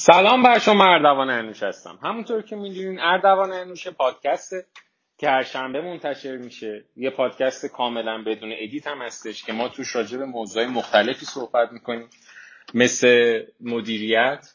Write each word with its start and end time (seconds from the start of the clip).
سلام 0.00 0.42
بر 0.42 0.58
شما 0.58 0.84
اردوان 0.84 1.30
انوش 1.30 1.62
هستم. 1.62 1.98
همونطور 2.02 2.42
که 2.42 2.56
می‌دونین 2.56 3.00
اردوان 3.00 3.52
انوش 3.52 3.88
پادکست 3.88 4.54
که 5.18 5.28
هر 5.28 5.42
شنبه 5.42 5.80
منتشر 5.80 6.36
میشه. 6.36 6.84
یه 6.96 7.10
پادکست 7.10 7.66
کاملا 7.66 8.22
بدون 8.26 8.52
edit 8.58 8.86
هم 8.86 9.02
هستش 9.02 9.44
که 9.44 9.52
ما 9.52 9.68
توش 9.68 9.96
راجع 9.96 10.18
به 10.18 10.24
موضوعی 10.24 10.66
مختلفی 10.66 11.26
صحبت 11.26 11.72
می‌کنیم. 11.72 12.08
مثل 12.74 13.42
مدیریت 13.60 14.54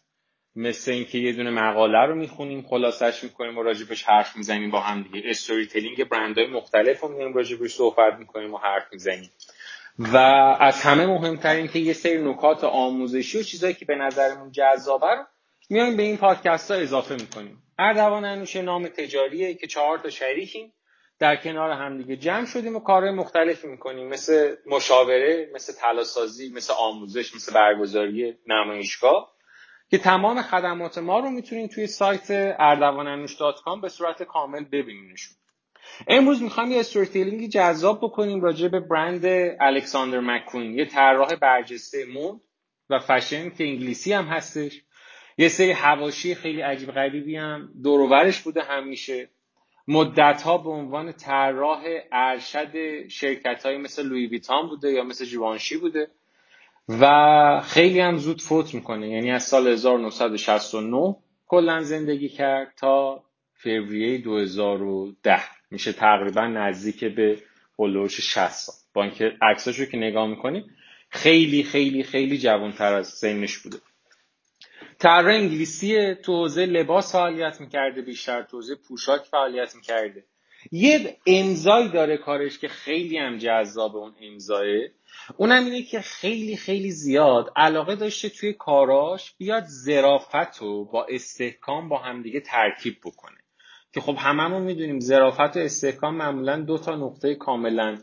مثل 0.56 0.92
اینکه 0.92 1.18
یه 1.18 1.34
دونه 1.34 1.50
مقاله 1.50 2.06
رو 2.06 2.16
می‌خونیم 2.16 2.62
خلاصش 2.62 3.24
می‌کنیم 3.24 3.58
و 3.58 3.64
راجبش 3.64 4.04
حرف 4.04 4.36
می‌زنیم 4.36 4.72
با 4.72 4.80
هم 4.80 5.04
دیگه. 5.04 5.30
storytelling 5.30 6.10
برندهای 6.10 6.48
مختلف 6.48 7.00
رو 7.00 7.10
میایم 7.10 7.34
راجبش 7.34 7.72
صحبت 7.72 8.14
می‌کنیم 8.20 8.54
و 8.54 8.58
حرف 8.58 8.84
می‌زنیم. 8.92 9.30
و 10.00 10.18
از 10.60 10.82
همه 10.82 11.06
مهمتر 11.06 11.56
این 11.56 11.68
که 11.68 11.80
یه 11.80 11.94
سری 11.94 12.30
نکات 12.30 12.64
آموزشی 12.64 13.40
و 13.40 13.44
چیزایی 13.44 13.74
که 13.74 13.86
به 13.86 13.96
نظرمون 13.96 14.52
جذابه 14.52 15.08
رو 15.08 15.26
میایم 15.70 15.98
به 15.98 16.04
این 16.04 16.18
پادکست 16.18 16.72
ها 16.72 16.78
اضافه 16.78 17.16
می‌کنیم. 17.16 17.64
اردوان 17.80 18.26
انوشه 18.26 18.62
نام 18.62 18.88
تجاریه 18.88 19.54
که 19.54 19.68
چهار 19.68 19.98
تا 19.98 20.10
شریکیم. 20.10 20.74
در 21.20 21.36
کنار 21.36 21.72
همدیگه 21.72 22.16
جمع 22.18 22.46
شدیم 22.46 22.76
و 22.76 22.80
کارهای 22.80 23.12
مختلفی 23.12 23.68
می‌کنیم. 23.68 24.08
مثل 24.08 24.56
مشاوره 24.66 25.52
مثل 25.56 25.74
تلاسازی 25.74 26.54
مثل 26.54 26.74
آموزش 26.74 27.36
مثل 27.36 27.54
برگزاری 27.54 28.38
نمایشگاه 28.48 29.34
که 29.90 29.98
تمام 29.98 30.42
خدمات 30.42 30.98
ما 30.98 31.20
رو 31.20 31.30
می‌تونید 31.30 31.72
توی 31.72 31.88
سایت 31.88 32.56
اردوانانوش 32.60 33.38
به 33.82 33.90
صورت 33.90 34.24
کامل 34.24 34.64
ببینینشون. 34.64 35.36
امروز 36.08 36.42
می‌خوایم 36.42 36.72
یه 36.72 36.80
استوری 36.80 37.48
جذاب 37.48 37.98
بکنیم 37.98 38.42
راجع 38.42 38.68
به 38.68 38.80
برند 38.80 39.26
الکساندر 39.60 40.20
مکوین 40.20 40.74
یه 40.74 40.86
طراح 40.86 41.36
برجسته 41.36 42.06
مود 42.06 42.42
و 42.90 43.00
فشن 43.00 43.50
که 43.50 43.64
انگلیسی 43.64 44.14
هم 44.14 44.26
هستش. 44.26 44.82
یه 45.38 45.48
سری 45.48 45.72
هواشی 45.72 46.36
خیلی 46.36 46.62
عجیب 46.62 46.92
غریبی 46.92 47.36
هم 47.36 47.70
دوروورش 47.84 48.42
بوده 48.42 48.62
همیشه. 48.62 49.30
مدت 49.88 50.42
ها 50.42 50.58
به 50.58 50.70
عنوان 50.70 51.12
طراح 51.12 51.84
ارشد 52.12 53.08
شرکت 53.08 53.66
های 53.66 53.78
مثل 53.78 54.06
لوی 54.08 54.28
ویتان 54.28 54.68
بوده 54.68 54.92
یا 54.92 55.04
مثل 55.04 55.26
جوانشی 55.26 55.78
بوده. 55.78 56.08
و 56.90 57.62
خیلی 57.66 58.00
هم 58.00 58.18
زود 58.18 58.42
فوت 58.42 58.74
می‌کنه. 58.74 59.10
یعنی 59.10 59.32
از 59.32 59.44
سال 59.44 59.68
1969 59.68 61.16
کلا 61.48 61.82
زندگی 61.82 62.30
کرد 62.30 62.74
تا 62.78 63.24
فوریه 63.54 64.18
2010 64.18 65.40
میشه 65.72 65.94
تقریبا 65.94 66.48
نزدیک 66.48 67.04
به 67.04 67.38
هلوش 67.80 68.22
60 68.22 68.50
سال. 68.50 68.76
با 68.94 69.04
اینکه 69.04 69.32
عکساشو 69.42 69.86
که 69.86 69.98
نگاه 69.98 70.28
می‌کنیم 70.28 70.66
خیلی 71.10 71.64
خیلی 71.64 72.04
خیلی 72.04 72.38
جوانتر 72.38 72.94
از 72.94 73.08
سنش 73.08 73.58
بوده. 73.58 73.78
طراح 75.00 75.36
انگلیسی 75.36 76.16
تو 76.16 76.34
حوزه 76.34 76.66
لباس 76.66 77.12
فعالیت 77.12 77.62
می‌کرده 77.62 78.02
بیشتر 78.02 78.42
تو 78.44 78.58
حوزه 78.58 78.76
پوشاک 78.76 79.22
فعالیت 79.22 79.76
می‌کرده. 79.76 80.24
یه 80.72 81.18
امضایی 81.28 81.90
داره 81.90 82.18
کارش 82.18 82.60
که 82.60 82.68
خیلی 82.68 83.18
هم 83.18 83.38
جذاب 83.38 83.96
اون 83.96 84.14
امضایه 84.22 84.92
اونم 85.38 85.66
اینه 85.66 85.82
که 85.82 86.02
خیلی 86.02 86.56
خیلی 86.58 86.92
زیاد 86.92 87.52
علاقه 87.56 87.96
داشته 87.96 88.30
توی 88.30 88.54
کاراش 88.54 89.36
بیاد 89.38 89.64
زرافت 89.66 90.58
رو 90.60 90.86
با 90.86 91.06
استحکام 91.06 91.90
با 91.90 91.98
همدیگه 91.98 92.40
ترکیب 92.40 92.98
بکنه. 93.06 93.38
که 93.94 94.02
خب 94.02 94.16
هممون 94.20 94.62
می‌دونیم 94.62 95.00
زرافت 95.00 95.58
و 95.58 95.60
استحکام 95.60 96.16
معمولا 96.16 96.62
دو 96.62 96.78
تا 96.78 96.96
نقطه 96.96 97.36
کاملا 97.36 97.98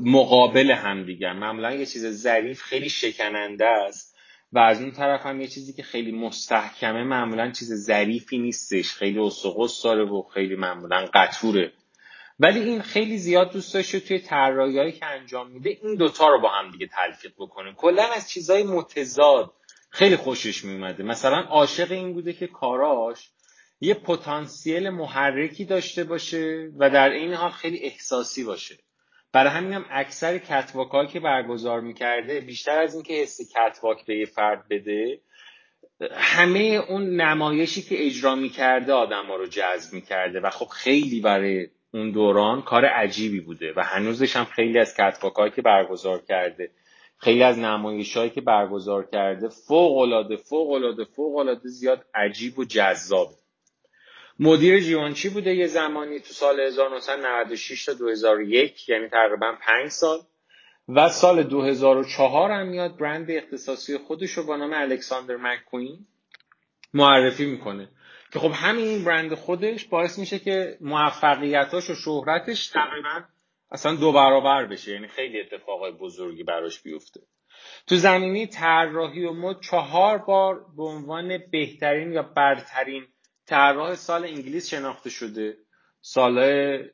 مقابل 0.00 0.70
همدیگه 0.70 1.32
معمولا 1.32 1.74
یه 1.74 1.86
چیز 1.86 2.06
ظریف 2.06 2.62
خیلی 2.62 2.88
شکننده 2.88 3.66
است. 3.66 4.11
و 4.52 4.58
از 4.58 4.82
اون 4.82 4.90
طرف 4.90 5.26
هم 5.26 5.40
یه 5.40 5.48
چیزی 5.48 5.72
که 5.72 5.82
خیلی 5.82 6.12
مستحکمه 6.12 7.04
معمولا 7.04 7.50
چیز 7.50 7.74
ظریفی 7.74 8.38
نیستش. 8.38 8.92
خیلی 8.94 9.18
اسقس 9.18 9.82
داره 9.82 10.04
و 10.04 10.22
خیلی 10.22 10.56
معمولا 10.56 11.06
قطوره. 11.14 11.72
ولی 12.40 12.60
این 12.60 12.82
خیلی 12.82 13.18
زیاد 13.18 13.52
دوست 13.52 13.74
داشته 13.74 14.00
توی 14.00 14.18
طراحیایی 14.18 14.92
که 14.92 15.06
انجام 15.06 15.50
میده 15.50 15.78
این 15.82 15.94
دوتا 15.96 16.28
رو 16.28 16.40
با 16.40 16.48
هم 16.48 16.70
دیگه 16.70 16.86
تلفیق 16.86 17.32
بکنه 17.38 17.74
کلا 17.74 18.02
از 18.16 18.30
چیزهای 18.30 18.62
متضاد 18.62 19.52
خیلی 19.90 20.16
خوشش 20.16 20.64
میومده 20.64 21.02
مثلا 21.02 21.36
عاشق 21.36 21.92
این 21.92 22.12
بوده 22.12 22.32
که 22.32 22.46
کاراش 22.46 23.30
یه 23.80 23.94
پتانسیل 23.94 24.90
محرکی 24.90 25.64
داشته 25.64 26.04
باشه 26.04 26.70
و 26.78 26.90
در 26.90 27.08
این 27.08 27.34
حال 27.34 27.50
خیلی 27.50 27.78
احساسی 27.78 28.44
باشه. 28.44 28.78
برای 29.32 29.50
هم 29.50 29.84
اکثر 29.90 30.38
کتواک 30.38 31.08
که 31.08 31.20
برگزار 31.20 31.80
می‌کرده 31.80 32.40
بیشتر 32.40 32.78
از 32.78 32.94
اینکه 32.94 33.14
حس 33.14 33.40
کتواک 33.56 34.06
به 34.06 34.16
یه 34.16 34.26
فرد 34.26 34.68
بده 34.70 35.20
همه 36.12 36.58
اون 36.88 37.20
نمایشی 37.20 37.82
که 37.82 38.06
اجرا 38.06 38.34
می‌کرده 38.34 38.92
آدم 38.92 39.26
ها 39.26 39.36
رو 39.36 39.46
جذب 39.46 39.94
می‌کرده 39.94 40.40
و 40.40 40.50
خب 40.50 40.66
خیلی 40.66 41.20
برای 41.20 41.68
اون 41.94 42.10
دوران 42.10 42.62
کار 42.62 42.84
عجیبی 42.84 43.40
بوده 43.40 43.72
و 43.76 43.82
هنوزش 43.84 44.36
هم 44.36 44.44
خیلی 44.44 44.78
از 44.78 44.94
کتواک 44.94 45.54
که 45.54 45.62
برگزار 45.62 46.22
کرده 46.28 46.70
خیلی 47.18 47.42
از 47.42 47.58
نمایش 47.58 48.16
هایی 48.16 48.30
که 48.30 48.40
برگزار 48.40 49.08
کرده 49.12 49.48
فوق 49.48 49.98
العاده 49.98 50.36
فوق 50.36 50.70
العاده 50.70 51.04
فوق 51.04 51.36
العاده 51.36 51.68
زیاد 51.68 52.04
عجیب 52.14 52.58
و 52.58 52.64
جذابه 52.64 53.41
مدیر 54.44 54.80
جیوانچی 54.80 55.28
بوده 55.28 55.54
یه 55.54 55.66
زمانی 55.66 56.20
تو 56.20 56.32
سال 56.32 56.60
1996 56.60 57.84
تا 57.84 57.92
2001 57.92 58.88
یعنی 58.88 59.08
تقریبا 59.08 59.54
5 59.60 59.90
سال. 59.90 60.18
و 60.88 61.08
سال 61.08 61.42
2004 61.42 62.50
هم 62.50 62.66
میاد 62.66 62.96
برند 62.96 63.30
اختصاصی 63.30 63.98
خودش 63.98 64.30
رو 64.30 64.42
با 64.42 64.56
نام 64.56 64.72
الکساندر 64.72 65.36
مکوین 65.36 66.06
معرفی 66.94 67.46
می‌کنه. 67.46 67.88
که 68.32 68.38
خب 68.38 68.50
همین 68.54 68.86
این 68.86 69.04
برند 69.04 69.34
خودش 69.34 69.84
باعث 69.84 70.18
میشه 70.18 70.38
که 70.38 70.78
موفقیتاش 70.80 71.90
و 71.90 71.94
شهرتش 71.94 72.68
تقریبا 72.68 73.24
اصلا 73.70 73.94
دو 73.94 74.12
برابر 74.12 74.66
بشه 74.66 74.92
یعنی 74.92 75.08
خیلی 75.08 75.40
اتفاقای 75.40 75.92
بزرگی 75.92 76.42
براش 76.42 76.82
بیفته. 76.82 77.20
تو 77.86 77.96
زمینی 77.96 78.46
طراحی 78.46 79.24
و 79.24 79.32
مد 79.32 79.60
چهار 79.60 80.18
بار 80.18 80.64
به 80.76 80.82
عنوان 80.82 81.38
بهترین 81.52 82.12
یا 82.12 82.22
برترین 82.22 83.06
طراح 83.46 83.94
سال 83.94 84.24
انگلیس 84.24 84.70
شناخته 84.70 85.10
شده. 85.10 85.56
سال 86.00 86.38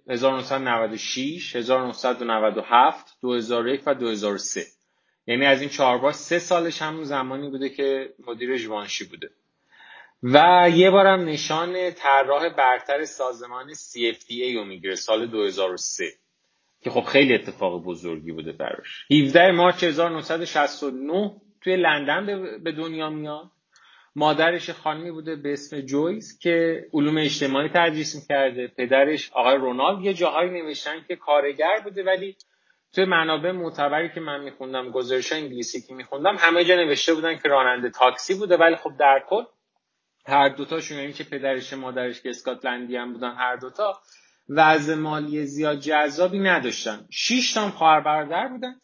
1996 0.09 1.57
1997 1.57 3.17
2001 3.21 3.83
و 3.87 3.95
2003 3.95 4.67
یعنی 5.27 5.47
از 5.47 5.61
این 5.61 5.71
چهار 5.71 5.99
بار 5.99 6.13
سه 6.13 6.39
سالش 6.39 6.83
همون 6.83 7.05
زمانی 7.05 7.51
بوده 7.51 7.69
که 7.69 8.15
مدیر 8.27 8.59
جوانشی 8.59 9.05
بوده. 9.05 9.31
و 10.23 10.69
یه 10.75 10.91
بارم 10.91 11.25
نشان 11.25 11.91
طراح 11.91 12.49
برتر 12.49 13.05
سازمان 13.05 13.75
CFDA 13.75 14.55
رو 14.55 14.65
می‌گیره 14.65 14.95
سال 14.95 15.27
2003 15.27 16.05
که 16.81 16.91
خب 16.91 17.05
خیلی 17.05 17.35
اتفاق 17.35 17.83
بزرگی 17.83 18.33
بوده 18.33 18.53
براش. 18.53 19.07
17 19.11 19.51
مارچ 19.51 19.85
1969 19.85 21.41
توی 21.61 21.77
لندن 21.77 22.59
به 22.65 22.73
دنیا 22.73 23.11
میاد. 23.11 23.51
مادرش 24.19 24.71
خانمی 24.71 25.11
بوده 25.11 25.37
به 25.37 25.53
اسم 25.53 25.81
جویس 25.81 26.39
که 26.39 26.87
علوم 26.93 27.19
اجتماعی 27.19 27.69
تدریس 27.69 28.15
می‌کرده. 28.15 28.69
پدرش 28.69 29.31
آقای 29.33 29.57
رونالد. 29.57 30.05
یه 30.05 30.15
جاهایی 30.15 30.51
نوشتن 30.51 31.05
که 31.09 31.17
کارگر 31.17 31.81
بوده 31.85 32.05
ولی 32.05 32.37
توی 32.93 33.05
منابع 33.05 33.53
معتبری 33.53 34.09
که 34.09 34.21
من 34.21 34.45
میخوندم 34.45 34.91
گزارش 34.91 35.33
انگلیسی 35.33 35.83
که 35.83 35.95
میخوندم 35.95 36.37
همه 36.39 36.65
جا 36.65 36.77
نوشته 36.77 37.15
بودن 37.15 37.37
که 37.37 37.49
راننده 37.49 37.91
تاکسی 37.91 38.35
بوده. 38.35 38.57
ولی 38.57 38.77
خب 38.77 38.91
در 38.99 39.25
کل 39.29 39.43
هر 40.27 40.49
دوتاشون 40.49 40.99
این 40.99 41.13
که 41.13 41.25
پدرش 41.25 41.73
مادرش 41.73 42.23
که 42.23 42.31
اسکاتلندی 42.31 42.97
هم 42.97 43.13
بودن 43.13 43.35
هر 43.35 43.57
دوتا 43.57 44.01
وضع 44.49 44.95
مالی 44.95 45.47
زیاد 45.47 45.79
جذابی 45.79 46.39
نداشتن. 46.39 47.07
شیش 47.11 47.53
تا 47.53 47.71
خواهر 47.71 48.01
برادر 48.01 48.49
بودن. 48.49 48.75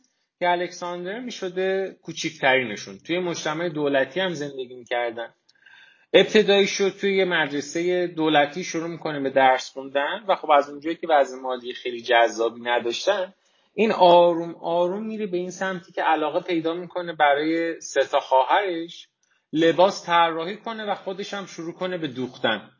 که 0.44 0.50
الکساندر 0.50 1.20
می‌شده 1.20 1.96
کوچیکترینشون. 2.02 2.98
توی 2.98 3.18
مجتمع 3.18 3.68
دولتی 3.68 4.20
هم 4.20 4.34
زندگی 4.34 4.74
می‌کردن. 4.74 5.34
ابتدایی 6.12 6.66
شد 6.66 6.96
توی 7.00 7.16
یه 7.16 7.24
مدرسه 7.24 8.06
دولتی 8.06 8.64
شروع 8.64 8.88
می‌کنه 8.88 9.20
به 9.20 9.30
درس 9.30 9.70
خوندن 9.70 10.24
و 10.28 10.34
خب 10.34 10.50
از 10.50 10.70
اونجایی 10.70 10.96
که 10.96 11.06
وضع 11.10 11.36
مالی 11.38 11.74
خیلی 11.74 12.02
جذابی 12.02 12.60
نداشتن 12.60 13.34
این 13.74 13.92
آروم 13.92 14.54
آروم 14.54 15.06
میره 15.06 15.26
به 15.26 15.36
این 15.36 15.50
سمتی 15.50 15.92
که 15.92 16.02
علاقه 16.02 16.40
پیدا 16.40 16.74
می‌کنه 16.74 17.12
برای 17.12 17.80
سه 17.80 18.04
تا 18.04 18.20
خواهرش 18.20 19.08
لباس 19.52 20.06
طراحی 20.06 20.56
کنه 20.56 20.84
و 20.84 20.94
خودش 20.94 21.34
هم 21.34 21.46
شروع 21.46 21.72
کنه 21.72 21.98
به 21.98 22.08
دوختن. 22.08 22.70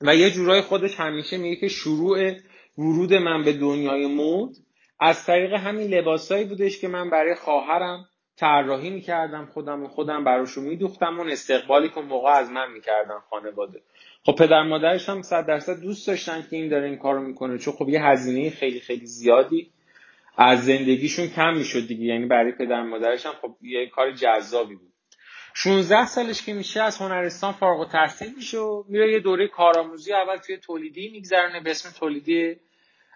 و 0.00 0.16
یه 0.16 0.30
جورای 0.30 0.60
خودش 0.60 1.00
همیشه 1.00 1.36
میگه 1.36 1.56
که 1.56 1.68
شروع 1.68 2.32
ورود 2.78 3.14
من 3.14 3.44
به 3.44 3.52
دنیای 3.52 4.06
مود 4.06 4.56
از 5.00 5.26
طریق 5.26 5.52
همین 5.52 5.94
لباسایی 5.94 6.44
بودش 6.44 6.80
که 6.80 6.88
من 6.88 7.10
برای 7.10 7.34
خواهرم 7.34 8.08
طراحی 8.36 8.90
می‌کردم 8.90 9.46
خودم 9.46 9.84
و 9.84 9.88
خودم 9.88 10.24
براشون 10.24 10.64
میدوختم 10.64 11.18
اون 11.18 11.30
استقبالی 11.30 11.88
که 11.88 12.00
موقع 12.00 12.30
از 12.30 12.50
من 12.50 12.72
می‌کردم 12.72 13.22
خانواده. 13.30 13.82
خب 14.22 14.34
پدر 14.38 14.62
مادرش 14.62 15.08
هم 15.08 15.22
صد 15.22 15.46
درصد 15.46 15.80
دوست 15.80 16.06
داشتن 16.06 16.46
که 16.50 16.56
این 16.56 16.68
داره 16.68 16.86
این 16.86 16.98
کارو 16.98 17.20
می‌کنه. 17.22 17.58
چون 17.58 17.74
خب 17.74 17.88
یه 17.88 18.04
هزینه 18.04 18.50
خیلی 18.50 18.80
خیلی 18.80 19.06
زیادی 19.06 19.70
از 20.36 20.64
زندگیشون 20.64 21.28
کم 21.28 21.54
می‌شد 21.56 21.86
دیگه. 21.86 22.04
یعنی 22.04 22.26
برای 22.26 22.52
پدر 22.52 22.82
مادرش 22.82 23.26
هم 23.26 23.32
خب 23.32 23.56
یه 23.62 23.86
کار 23.86 24.12
جذابی 24.12 24.74
بود. 24.74 24.92
16 25.54 26.06
سالش 26.06 26.42
که 26.42 26.52
میشه 26.52 26.82
از 26.82 26.98
هنرستان 26.98 27.52
فارغ 27.52 27.80
التحصیل 27.80 28.34
میشه 28.36 28.58
و 28.58 28.84
میره 28.88 29.12
یه 29.12 29.20
دوره 29.20 29.48
کارآموزی 29.48 30.12
اول 30.12 30.36
توی 30.36 30.56
تولیدی 30.56 31.08
میگذرونه 31.08 31.60
به 31.60 31.70
اسم 31.70 31.90
تولیدی 31.98 32.56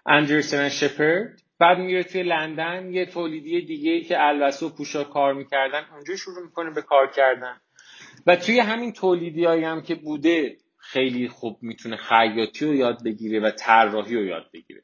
اندرسن 0.05 0.69
شپرد 0.69 1.41
بعد 1.61 1.77
میره 1.77 2.03
توی 2.03 2.23
لندن 2.23 2.93
یه 2.93 3.05
تولیدی 3.05 3.61
دیگه 3.61 3.91
ای 3.91 4.01
که 4.01 4.27
الوسو 4.27 4.69
پوشا 4.69 5.03
کار 5.03 5.33
می‌کردن 5.33 5.85
اونجا 5.93 6.15
شروع 6.15 6.43
می‌کنه 6.45 6.71
به 6.71 6.81
کار 6.81 7.11
کردن. 7.11 7.61
و 8.27 8.35
توی 8.35 8.59
همین 8.59 8.93
تولیدی 8.93 9.45
هم 9.45 9.81
که 9.81 9.95
بوده 9.95 10.57
خیلی 10.77 11.27
خوب 11.27 11.57
می‌تونه 11.61 11.97
خیاطی 11.97 12.65
رو 12.65 12.75
یاد 12.75 13.03
بگیره 13.03 13.39
و 13.39 13.51
طراحی 13.51 14.15
رو 14.15 14.25
یاد 14.25 14.49
بگیره. 14.53 14.83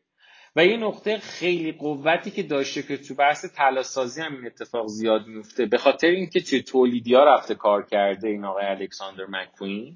و 0.55 0.65
یه 0.65 0.77
نقطه 0.77 1.17
خیلی 1.17 1.71
قوتی 1.71 2.31
که 2.31 2.43
داشته 2.43 2.83
که 2.83 2.97
تو 2.97 3.15
بحث 3.15 3.45
تلاسازی 3.45 4.21
هم 4.21 4.35
این 4.35 4.45
اتفاق 4.45 4.87
زیاد 4.87 5.27
میفته 5.27 5.65
به 5.65 5.77
خاطر 5.77 6.07
اینکه 6.07 6.41
توی 6.41 6.61
تولیدی 6.61 7.13
ها 7.13 7.23
رفته 7.23 7.55
کار 7.55 7.85
کرده 7.85 8.27
این 8.27 8.45
آقای 8.45 8.65
الکساندر 8.65 9.25
مکوین 9.29 9.93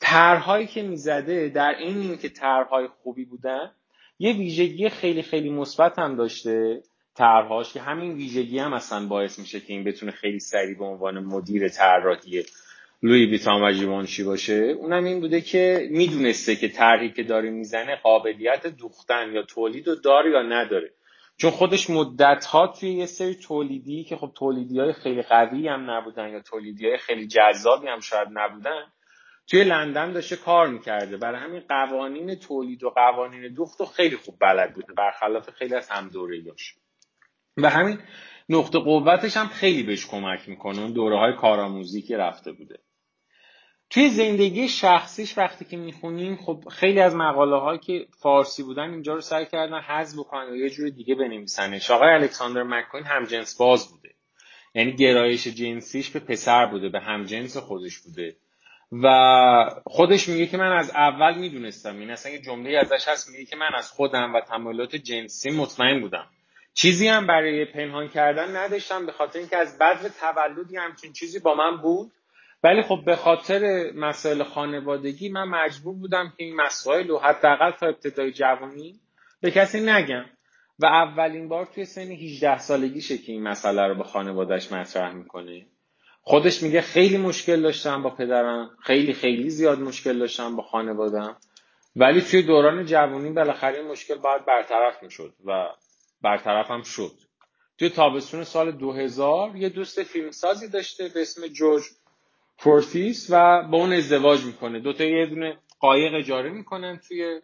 طرحهایی 0.00 0.66
که 0.66 0.82
می‌زده 0.82 1.48
در 1.48 1.74
این 1.78 1.98
اینکه 1.98 2.28
طرحهای 2.28 2.88
خوبی 2.88 3.24
بودن 3.24 3.70
یه 4.18 4.32
ویژگی 4.32 4.88
خیلی 4.88 5.22
خیلی 5.22 5.50
مثبت 5.50 5.98
هم 5.98 6.16
داشته 6.16 6.82
طرحهاش 7.14 7.72
که 7.72 7.80
همین 7.80 8.12
ویژگی 8.12 8.58
هم 8.58 8.72
اصلا 8.72 9.06
باعث 9.06 9.38
میشه 9.38 9.60
که 9.60 9.72
این 9.72 9.84
بتونه 9.84 10.12
خیلی 10.12 10.40
سریع 10.40 10.78
به 10.78 10.84
عنوان 10.84 11.18
مدیر 11.18 11.68
طراحی 11.68 12.42
لوی 13.02 13.26
ویتان 13.26 13.62
و 13.62 13.72
جیوانشی 13.72 14.24
باشه. 14.24 14.54
اونم 14.54 15.04
این 15.04 15.20
بوده 15.20 15.40
که 15.40 15.88
می‌دونسته 15.90 16.56
که 16.56 16.68
طرحی 16.68 17.12
که 17.12 17.22
داره 17.22 17.50
می‌زنه 17.50 17.96
قابلیت 17.96 18.66
دوختن 18.66 19.32
یا 19.32 19.42
تولید 19.42 19.88
رو 19.88 19.94
داره 19.94 20.30
یا 20.30 20.42
نداره. 20.42 20.90
چون 21.36 21.50
خودش 21.50 21.90
مدت 21.90 22.44
ها 22.44 22.66
توی 22.66 22.92
یه 22.92 23.06
سری 23.06 23.34
تولیدی 23.34 24.04
که 24.04 24.16
خب 24.16 24.32
تولیدی 24.34 24.80
های 24.80 24.92
خیلی 24.92 25.22
قوی 25.22 25.68
هم 25.68 25.90
نبودن 25.90 26.28
یا 26.28 26.40
تولیدی 26.40 26.88
های 26.88 26.98
خیلی 26.98 27.26
جذابی 27.26 27.88
هم 27.88 28.00
شاید 28.00 28.28
نبودن 28.32 28.82
توی 29.46 29.64
لندن 29.64 30.12
داشته 30.12 30.36
کار 30.36 30.68
می‌کرده. 30.68 31.16
برای 31.16 31.40
همین 31.40 31.62
قوانین 31.68 32.34
تولید 32.34 32.84
و 32.84 32.90
قوانین 32.90 33.54
دوخت 33.54 33.80
رو 33.80 33.86
خیلی 33.86 34.16
خوب 34.16 34.36
بلد 34.40 34.74
بوده 34.74 34.92
برخلاف 34.92 35.50
خیلی 35.50 35.74
از 35.74 35.90
هم 35.90 36.08
داشت. 36.46 36.78
و 37.56 37.70
همین 37.70 37.98
نقطه 38.48 38.78
قوتش 38.78 39.36
هم 39.36 39.46
خیلی 39.46 39.82
بهش 39.82 40.06
کمک 40.06 40.48
می‌کنه. 40.48 40.80
اون 40.80 40.92
دوره 40.92 41.18
های 41.18 41.32
کارآموزی 41.32 42.02
که 42.02 42.16
رفته 42.16 42.52
بوده. 42.52 42.78
توی 43.90 44.08
زندگی 44.08 44.68
شخصیش 44.68 45.38
وقتی 45.38 45.64
که 45.64 45.76
می‌خونیم 45.76 46.36
خب 46.36 46.64
خیلی 46.70 47.00
از 47.00 47.14
مقاله 47.14 47.56
هایی 47.56 47.78
که 47.78 48.06
فارسی 48.22 48.62
بودن 48.62 48.90
اینجا 48.90 49.14
رو 49.14 49.20
سعی 49.20 49.46
کردن 49.46 49.80
حذف 49.80 50.18
بکنن 50.18 50.50
و 50.50 50.56
یه 50.56 50.70
جور 50.70 50.88
دیگه 50.88 51.14
بنویسنش. 51.14 51.90
آقای 51.90 52.08
الکساندر 52.08 52.62
مکوین 52.62 53.04
هم 53.04 53.24
جنس 53.24 53.56
باز 53.56 53.90
بوده. 53.90 54.14
یعنی 54.74 54.92
گرایش 54.92 55.48
جنسیش 55.48 56.10
به 56.10 56.20
پسر 56.20 56.66
بوده 56.66 56.88
به 56.88 57.00
هم 57.00 57.24
جنس 57.24 57.56
خودش 57.56 57.98
بوده. 57.98 58.36
و 59.02 59.70
خودش 59.86 60.28
میگه 60.28 60.46
که 60.46 60.56
من 60.56 60.72
از 60.72 60.90
اول 60.90 61.38
می‌دونستم. 61.38 61.98
این 61.98 62.10
اصلا 62.10 62.32
یه 62.32 62.40
جمله 62.40 62.78
ازش 62.78 63.08
هست 63.08 63.30
میگه 63.30 63.44
که 63.44 63.56
من 63.56 63.70
از 63.74 63.90
خودم 63.90 64.34
و 64.34 64.40
تمایلات 64.40 64.96
جنسی 64.96 65.50
مطمئن 65.50 66.00
بودم. 66.00 66.26
چیزی 66.74 67.08
هم 67.08 67.26
برای 67.26 67.64
پنهان 67.64 68.08
کردن 68.08 68.56
نداشتم 68.56 69.06
به 69.06 69.12
خاطر 69.12 69.38
اینکه 69.38 69.56
از 69.56 69.78
بدو 69.78 70.08
تولدی 70.08 70.76
همچین 70.76 71.12
چیزی 71.12 71.38
با 71.38 71.54
من 71.54 71.76
بود. 71.76 72.12
ولی 72.62 72.82
خب 72.82 73.02
به 73.06 73.16
خاطر 73.16 73.90
مسائل 73.94 74.42
خانوادگی 74.42 75.28
من 75.28 75.44
مجبور 75.44 75.94
بودم 75.94 76.32
که 76.36 76.44
این 76.44 76.56
مسائل 76.56 77.08
رو 77.08 77.18
حداقل 77.18 77.70
تا 77.70 77.86
ابتدای 77.86 78.32
جوانی 78.32 79.00
به 79.40 79.50
کسی 79.50 79.80
نگم. 79.80 80.24
و 80.78 80.86
اولین 80.86 81.48
بار 81.48 81.66
توی 81.66 81.84
سن 81.84 82.10
18 82.10 82.58
سالگیشه 82.58 83.18
که 83.18 83.32
این 83.32 83.42
مسئله 83.42 83.88
رو 83.88 83.94
به 83.94 84.04
خانوادهش 84.04 84.72
مطرح 84.72 85.12
می‌کنه. 85.12 85.66
خودش 86.26 86.62
میگه 86.62 86.80
خیلی 86.80 87.16
مشکل 87.16 87.62
داشتم 87.62 88.02
با 88.02 88.10
پدرم 88.10 88.70
خیلی 88.82 89.12
خیلی 89.12 89.50
زیاد 89.50 89.80
مشکل 89.80 90.18
داشتم 90.18 90.56
با 90.56 90.62
خانوادم 90.62 91.36
ولی 91.96 92.20
توی 92.20 92.42
دوران 92.42 92.86
جوانی 92.86 93.30
بالاخره 93.30 93.78
این 93.78 93.88
مشکل 93.88 94.14
باید 94.14 94.44
برطرف 94.44 95.02
می‌شد 95.02 95.34
و 95.44 95.68
برطرف 96.22 96.70
هم 96.70 96.82
شد. 96.82 97.12
توی 97.78 97.88
تابستون 97.88 98.44
سال 98.44 98.72
2000 98.72 99.56
یه 99.56 99.68
دوست 99.68 100.02
فیلمسازی 100.02 100.68
داشته 100.68 101.08
به 101.14 101.22
اسم 101.22 101.46
جورج 101.46 101.82
فورتیس 102.56 103.26
و 103.30 103.62
با 103.70 103.78
اون 103.78 103.92
ازدواج 103.92 104.44
می‌کنه. 104.44 104.80
دوتا 104.80 105.04
یه 105.04 105.26
دونه 105.26 105.58
قایق 105.80 106.14
اجاره 106.14 106.50
می‌کنن 106.50 107.00
توی 107.08 107.40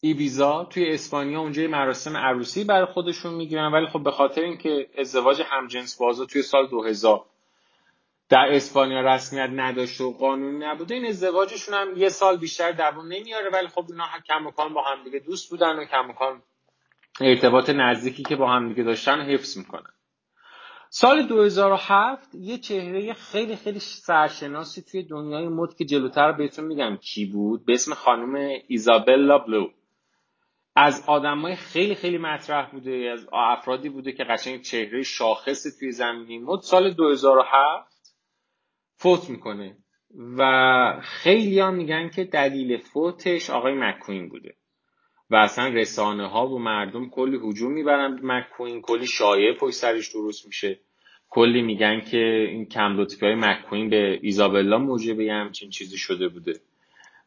ایبیزا 0.00 0.64
توی 0.64 0.90
اسپانیا 0.90 1.40
اونجا 1.40 1.68
مراسم 1.68 2.16
عروسی 2.16 2.64
برای 2.64 2.86
خودشون 2.86 3.34
می‌گیرن. 3.34 3.72
ولی 3.72 3.86
خب 3.86 4.02
به 4.02 4.10
خاطر 4.10 4.40
اینکه 4.40 4.88
ازدواج 4.98 5.42
همجنس 5.46 5.96
بازا 5.96 6.24
توی 6.24 6.42
سال 6.42 6.66
2000 6.66 7.24
در 8.28 8.46
اسپانیا 8.50 9.00
رسمیت 9.00 9.50
نداشته 9.52 10.04
و 10.04 10.12
قانونی 10.12 10.66
نبوده 10.66 10.94
این 10.94 11.06
ازدواجشون 11.06 11.74
هم 11.74 11.96
یه 11.96 12.08
سال 12.08 12.36
بیشتر 12.36 12.72
دوام 12.72 13.06
نمیاره 13.06 13.50
ولی 13.50 13.68
خب 13.68 13.86
اینا 13.90 14.04
کم 14.28 14.74
با 14.74 14.82
هم 14.82 15.04
دیگه 15.04 15.18
دوست 15.18 15.50
بودن 15.50 15.76
و 15.76 15.84
کم 15.84 16.14
ارتباط 17.20 17.70
نزدیکی 17.70 18.22
که 18.22 18.36
با 18.36 18.50
هم 18.50 18.68
دیگه 18.68 18.82
داشتن 18.82 19.20
حفظ 19.20 19.58
می‌کنن. 19.58 19.90
سال 20.88 21.22
2007 21.22 22.34
یه 22.34 22.58
چهره 22.58 23.12
خیلی 23.12 23.56
خیلی 23.56 23.78
سرشناسی 23.78 24.82
توی 24.82 25.02
دنیای 25.02 25.48
مد 25.48 25.74
که 25.74 25.84
جلوتر 25.84 26.32
بهتون 26.32 26.64
میگم 26.64 26.96
کی 26.96 27.26
بود؟ 27.26 27.64
به 27.64 27.72
اسم 27.72 27.94
خانم 27.94 28.58
ایزابلا 28.68 29.38
بلو. 29.38 29.70
از 30.76 31.04
آدمای 31.06 31.56
خیلی 31.56 31.94
خیلی 31.94 32.18
مطرح 32.18 32.70
بوده 32.70 33.10
از 33.12 33.28
افرادی 33.32 33.88
بوده 33.88 34.12
که 34.12 34.24
قشنگ 34.24 34.62
چهره 34.62 35.02
شاخص 35.02 35.78
توی 35.78 35.92
زمین 35.92 36.44
مد. 36.44 36.60
سال 36.60 36.90
2007 36.90 37.93
فوت 39.04 39.30
می‌کنه. 39.30 39.76
و 40.38 41.00
خیلی 41.02 41.60
هم 41.60 41.74
میگن 41.74 42.08
که 42.08 42.24
دلیل 42.24 42.76
فوتش 42.76 43.50
آقای 43.50 43.74
مکوین 43.74 44.28
بوده. 44.28 44.54
و 45.30 45.36
اصلا 45.36 45.68
رسانه 45.68 46.28
ها 46.28 46.48
و 46.48 46.58
مردم 46.58 47.08
کلی 47.08 47.40
هجوم 47.48 47.72
می‌برن 47.72 48.20
مکوین 48.22 48.82
کلی 48.82 49.06
شایعه 49.06 49.54
پشت 49.54 49.74
سرش 49.74 50.14
درست 50.14 50.46
میشه. 50.46 50.80
کلی 51.30 51.62
میگن 51.62 52.00
که 52.00 52.48
این 52.50 52.66
کم 52.66 53.06
های 53.22 53.34
مکوین 53.34 53.90
به 53.90 54.18
ایزابلا 54.22 54.78
موجب 54.78 55.20
یه 55.20 55.34
همچین 55.34 55.70
چیزی 55.70 55.96
شده 55.96 56.28
بوده. 56.28 56.60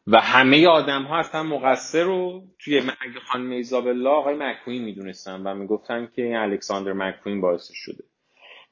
و 0.06 0.20
همه 0.20 0.66
آدم 0.66 1.02
ها 1.02 1.18
اصلا 1.18 1.42
مقصر 1.42 2.02
رو 2.02 2.42
توی 2.58 2.78
اگه 2.78 3.20
خانم 3.32 3.50
ایزابلا 3.50 4.10
آقای 4.10 4.34
مکوین 4.34 4.84
می‌دونستن 4.84 5.42
و 5.46 5.54
می‌گفتن 5.54 6.08
که 6.16 6.22
این 6.22 6.36
الکساندر 6.36 6.92
مکوین 6.92 7.40
باعث 7.40 7.70
شده. 7.72 8.04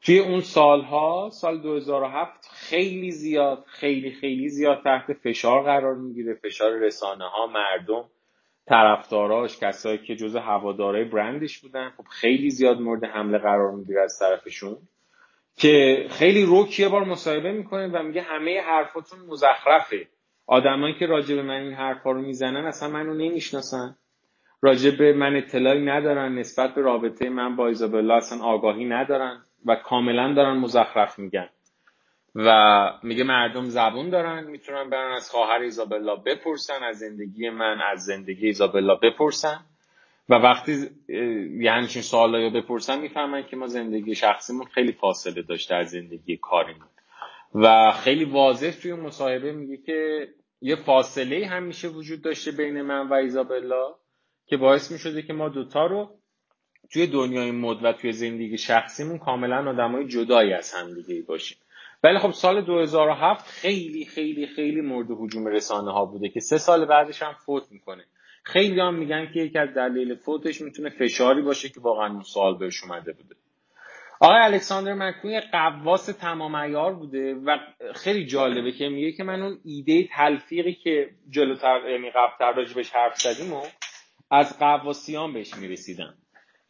توی 0.03 0.19
اون 0.19 0.41
سالها 0.41 1.31
سال 1.33 1.59
2007 1.59 2.49
خیلی 2.53 3.11
زیاد 3.11 3.65
خیلی 3.67 4.11
خیلی 4.11 4.49
زیاد 4.49 4.83
تحت 4.85 5.13
فشار 5.13 5.63
قرار 5.63 5.95
می‌گیره. 5.95 6.35
فشار 6.35 6.73
رسانه 6.73 7.25
ها 7.25 7.47
مردم 7.47 8.05
طرفداراش 8.67 9.59
کسایی 9.59 9.99
که 9.99 10.17
جزء 10.17 10.41
هوادارای 10.41 11.05
برندش 11.05 11.59
بودن. 11.59 11.93
خب 11.97 12.05
خیلی 12.11 12.51
زیاد 12.51 12.81
مورد 12.81 13.05
حمله 13.05 13.39
قرار 13.39 13.73
می‌گیره 13.73 14.03
از 14.03 14.19
طرفشون 14.19 14.77
که 15.57 16.07
خیلی 16.11 16.43
روک 16.43 16.81
یه 16.81 16.89
بار 16.89 17.05
مصاحبه 17.05 17.53
می‌کنه 17.53 17.89
و 17.89 18.03
میگه 18.03 18.23
همه 18.23 18.61
حرفاتون 18.61 19.19
مزخرفه. 19.29 20.09
آدمایی 20.47 20.95
که 20.95 21.07
راجع 21.07 21.35
به 21.35 21.43
من 21.43 21.61
این 21.61 21.73
حرفا 21.73 22.11
رو 22.11 22.21
می‌زنن 22.23 22.65
اصلا 22.67 22.89
منو 22.89 23.15
نمی‌شناسن. 23.15 23.97
راجع 24.63 24.91
به 24.99 25.13
من 25.13 25.37
اطلاعی 25.37 25.85
ندارن. 25.85 26.39
نسبت 26.39 26.75
به 26.75 26.81
رابطه 26.81 27.29
من 27.29 27.57
با 27.57 27.69
ایزابلا 27.69 28.17
اصلا 28.17 28.45
آگاهی 28.45 28.85
ندارن. 28.85 29.46
و 29.67 29.77
کاملا 29.77 30.35
دارن 30.35 30.57
مزخرف 30.57 31.19
میگن. 31.19 31.49
و 32.35 32.91
میگه 33.03 33.25
مردم 33.25 33.69
زبون 33.69 34.11
دارن 34.11 34.45
می‌تونن 34.45 34.91
برن 34.91 35.13
از 35.13 35.31
خواهر 35.31 35.61
ایزابلا 35.61 36.17
بپرسن 36.17 36.83
از 36.83 36.99
زندگی 36.99 37.51
من 37.51 37.81
از 37.93 38.05
زندگی 38.05 38.47
ایزابلا 38.47 38.95
بپرسن. 38.95 39.61
و 40.29 40.35
وقتی 40.35 40.91
یه 41.61 41.73
همچین 41.73 42.03
سوالایی 42.03 42.51
بپرسن 42.51 43.01
می‌فهمن 43.01 43.47
که 43.47 43.57
ما 43.57 43.67
زندگی 43.67 44.15
شخصیمون 44.15 44.67
خیلی 44.67 44.93
فاصله 44.93 45.43
داشته 45.43 45.75
از 45.75 45.91
زندگی 45.91 46.37
کاریمون. 46.37 46.89
و 47.55 47.93
خیلی 47.93 48.25
واضح 48.25 48.71
توی 48.83 48.93
مصاحبه 48.93 49.53
میگه 49.53 49.77
که 49.77 50.29
یه 50.61 50.77
فاصله 50.77 51.47
همیشه 51.47 51.89
وجود 51.89 52.23
داشته 52.23 52.51
بین 52.51 52.83
من 52.83 53.09
و 53.09 53.15
ایزابلا 53.15 53.95
که 54.47 54.57
باعث 54.57 54.93
می‌شده 54.93 55.23
که 55.23 55.33
ما 55.33 55.49
دوتا 55.49 55.87
رو 55.87 56.11
توی 56.93 57.07
دنیای 57.07 57.51
مد 57.51 57.85
و 57.85 57.93
توی 57.93 58.13
زندگی 58.13 58.59
شخصیمون 58.59 59.19
کاملا 59.19 59.71
آدمای 59.71 60.09
جدایی 60.09 60.53
از 60.53 60.75
همدیگه 60.75 61.23
باشیم. 61.23 61.59
ولی 62.05 62.19
خب 62.19 62.31
سال 62.31 62.61
2007 62.61 63.47
خیلی 63.47 64.05
خیلی 64.05 64.47
خیلی 64.47 64.81
مورد 64.81 65.07
حجوم 65.11 65.47
رسانه 65.47 65.93
ها 65.93 66.05
بوده 66.05 66.29
که 66.29 66.41
سه 66.41 66.59
سال 66.59 66.85
بعدش 66.85 67.23
هم 67.23 67.33
فوت 67.33 67.63
می‌کنه. 67.71 68.05
خیلی 68.43 68.81
هم 68.81 68.95
میگن 68.95 69.31
که 69.35 69.41
یکی 69.41 69.59
از 69.59 69.75
دلیل 69.75 70.15
فوتش 70.15 70.61
می‌تونه 70.61 70.91
فشاری 70.91 71.43
باشه 71.43 71.69
که 71.69 71.81
واقعا 71.81 72.13
اون 72.13 72.23
سوال 72.23 72.59
بهش 72.59 72.83
اومده 72.83 73.13
بوده. 73.13 73.35
آقای 74.21 74.39
الکساندر 74.39 74.95
مکوین 74.95 75.41
قواس 75.53 76.07
تمام 76.07 76.55
ایار 76.55 76.95
بوده 76.95 77.35
و 77.35 77.59
خیلی 77.95 78.27
جالبه 78.27 78.73
که 78.73 78.89
میگه 78.89 79.13
که 79.13 79.25
من 79.25 79.43
اون 79.43 79.59
ایده 79.65 80.09
تلفیقی 80.17 80.75
که 80.75 81.11
جلوتر 81.31 81.81
یعنی 81.91 82.11
قبلتر 82.11 82.53
راجبش 82.57 82.91
حرف 82.91 83.21
زدیم 83.21 83.53
و 83.53 83.63
از 84.31 84.59
قواسیان 84.59 85.33
بهش 85.33 85.55
می‌رسیدم. 85.55 86.15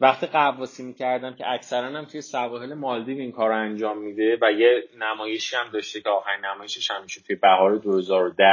وقتی 0.01 0.27
قواسی 0.27 0.83
می‌کردم 0.83 1.35
که 1.35 1.51
اکثرا 1.51 1.87
هم 1.87 2.05
توی 2.05 2.21
سواحل 2.21 2.75
مالدیو 2.75 3.19
این 3.19 3.33
کار 3.33 3.49
رو 3.49 3.57
انجام 3.57 3.99
میده 3.99 4.39
و 4.43 4.53
یه 4.53 4.85
نمایشی 4.99 5.57
هم 5.57 5.71
داشته 5.73 6.01
که 6.01 6.09
آخرین 6.09 6.45
نمایشش 6.45 6.91
هم 6.91 7.03
میشه 7.03 7.21
توی 7.21 7.37
بهار 7.37 7.77
2010 7.77 8.45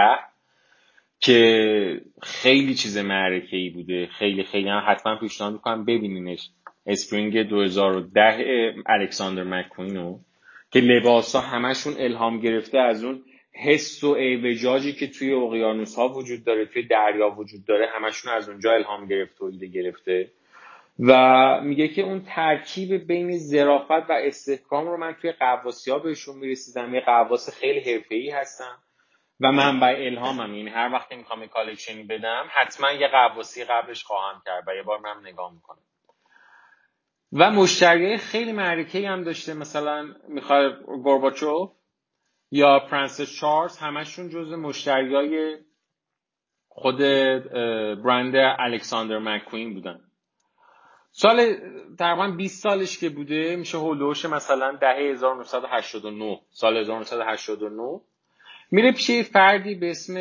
که 1.20 2.02
خیلی 2.22 2.76
چیز 2.76 2.98
معرکه 2.98 3.58
ای 3.58 3.70
بوده. 3.70 4.08
خیلی 4.08 4.44
خیلی 4.44 4.70
هم 4.70 4.84
حتما 4.88 5.16
پیشنهاد 5.16 5.54
می‌کنم 5.54 5.86
ببینینش. 5.86 6.50
Spring 6.86 7.42
2010 7.42 8.74
الکساندر 8.86 9.44
مکوینو 9.44 10.20
که 10.72 10.80
لباس 10.80 11.36
ها 11.36 11.42
همشون 11.42 11.94
الهام 11.98 12.40
گرفته 12.40 12.80
از 12.80 13.04
اون 13.04 13.24
حس 13.54 14.04
و 14.04 14.08
اعوجاجی 14.08 14.94
که 14.94 15.08
توی 15.08 15.34
اقیانوس 15.34 15.96
ها 15.96 16.10
وجود 16.10 16.44
داره 16.44 16.66
توی 16.66 16.84
دریا 16.84 17.30
وجود 17.30 17.66
داره 17.66 17.88
همشون 17.96 18.34
از 18.34 18.50
اونجا 18.50 18.72
الهام 18.72 19.08
گرفته 19.08 19.46
و 19.46 19.48
ایده 19.48 19.68
گرفته. 19.68 20.32
و 21.00 21.62
میگه 21.62 21.88
که 21.88 22.02
اون 22.02 22.22
ترکیب 22.22 23.08
بین 23.08 23.38
ظرافت 23.38 24.10
و 24.10 24.14
استحکام 24.14 24.88
رو 24.88 24.98
من 24.98 25.14
توی 25.14 25.32
غواصی 25.32 25.92
ها 25.92 26.00
بهشون 26.00 26.38
می‌رسیدم. 26.38 26.96
یه 26.96 27.02
غواص 27.02 27.50
خیلی 27.50 27.94
حرفه‌ای 27.94 28.30
هستم 28.30 28.78
و 29.40 29.52
منبع 29.52 29.96
الهامم 30.06 30.56
یعنی 30.56 30.70
هر 30.70 30.90
وقتی 30.94 31.16
می‌خوام 31.16 31.42
یه 31.42 31.48
collection 31.48 31.99
ی 31.99 32.04
بدم 32.04 32.46
حتما 32.50 32.92
یه 32.92 33.08
غواصی 33.08 33.64
قبلش 33.64 34.04
خواهم 34.04 34.42
کرد 34.46 34.64
و 34.68 34.76
یه 34.76 34.84
بار 34.84 35.00
من 35.00 35.28
نگاه 35.28 35.54
می‌کنم. 35.54 35.82
و 37.34 37.52
مشتری 37.52 38.18
خیلی 38.18 38.52
معرکه 38.52 39.10
هم 39.10 39.24
داشته. 39.24 39.54
مثلا 39.54 40.14
می‌خوای 40.30 40.72
گورباچوف 41.04 41.72
یا 42.52 42.80
پرنسس 42.80 43.40
چارلز 43.40 43.78
همشون 43.78 44.30
جز 44.30 44.54
مشتریای 44.54 45.58
خود 46.68 46.98
برند 48.04 48.36
الکساندر 48.60 49.18
مکوین 49.18 49.74
بودن. 49.74 50.00
سال 51.16 51.56
تقریبا 52.00 52.28
20 52.28 52.64
سالش 52.64 52.98
که 52.98 53.10
بوده 53.10 53.56
میشه 53.56 53.78
هولوش 53.78 54.26
مثلا 54.26 54.78
دهه 54.82 55.12
1989 55.12 56.40
سال 56.50 56.78
1989 56.78 58.02
میره 58.72 58.92
پیش 58.92 59.12
فردی 59.12 59.76
به 59.76 59.90
اسم 59.90 60.16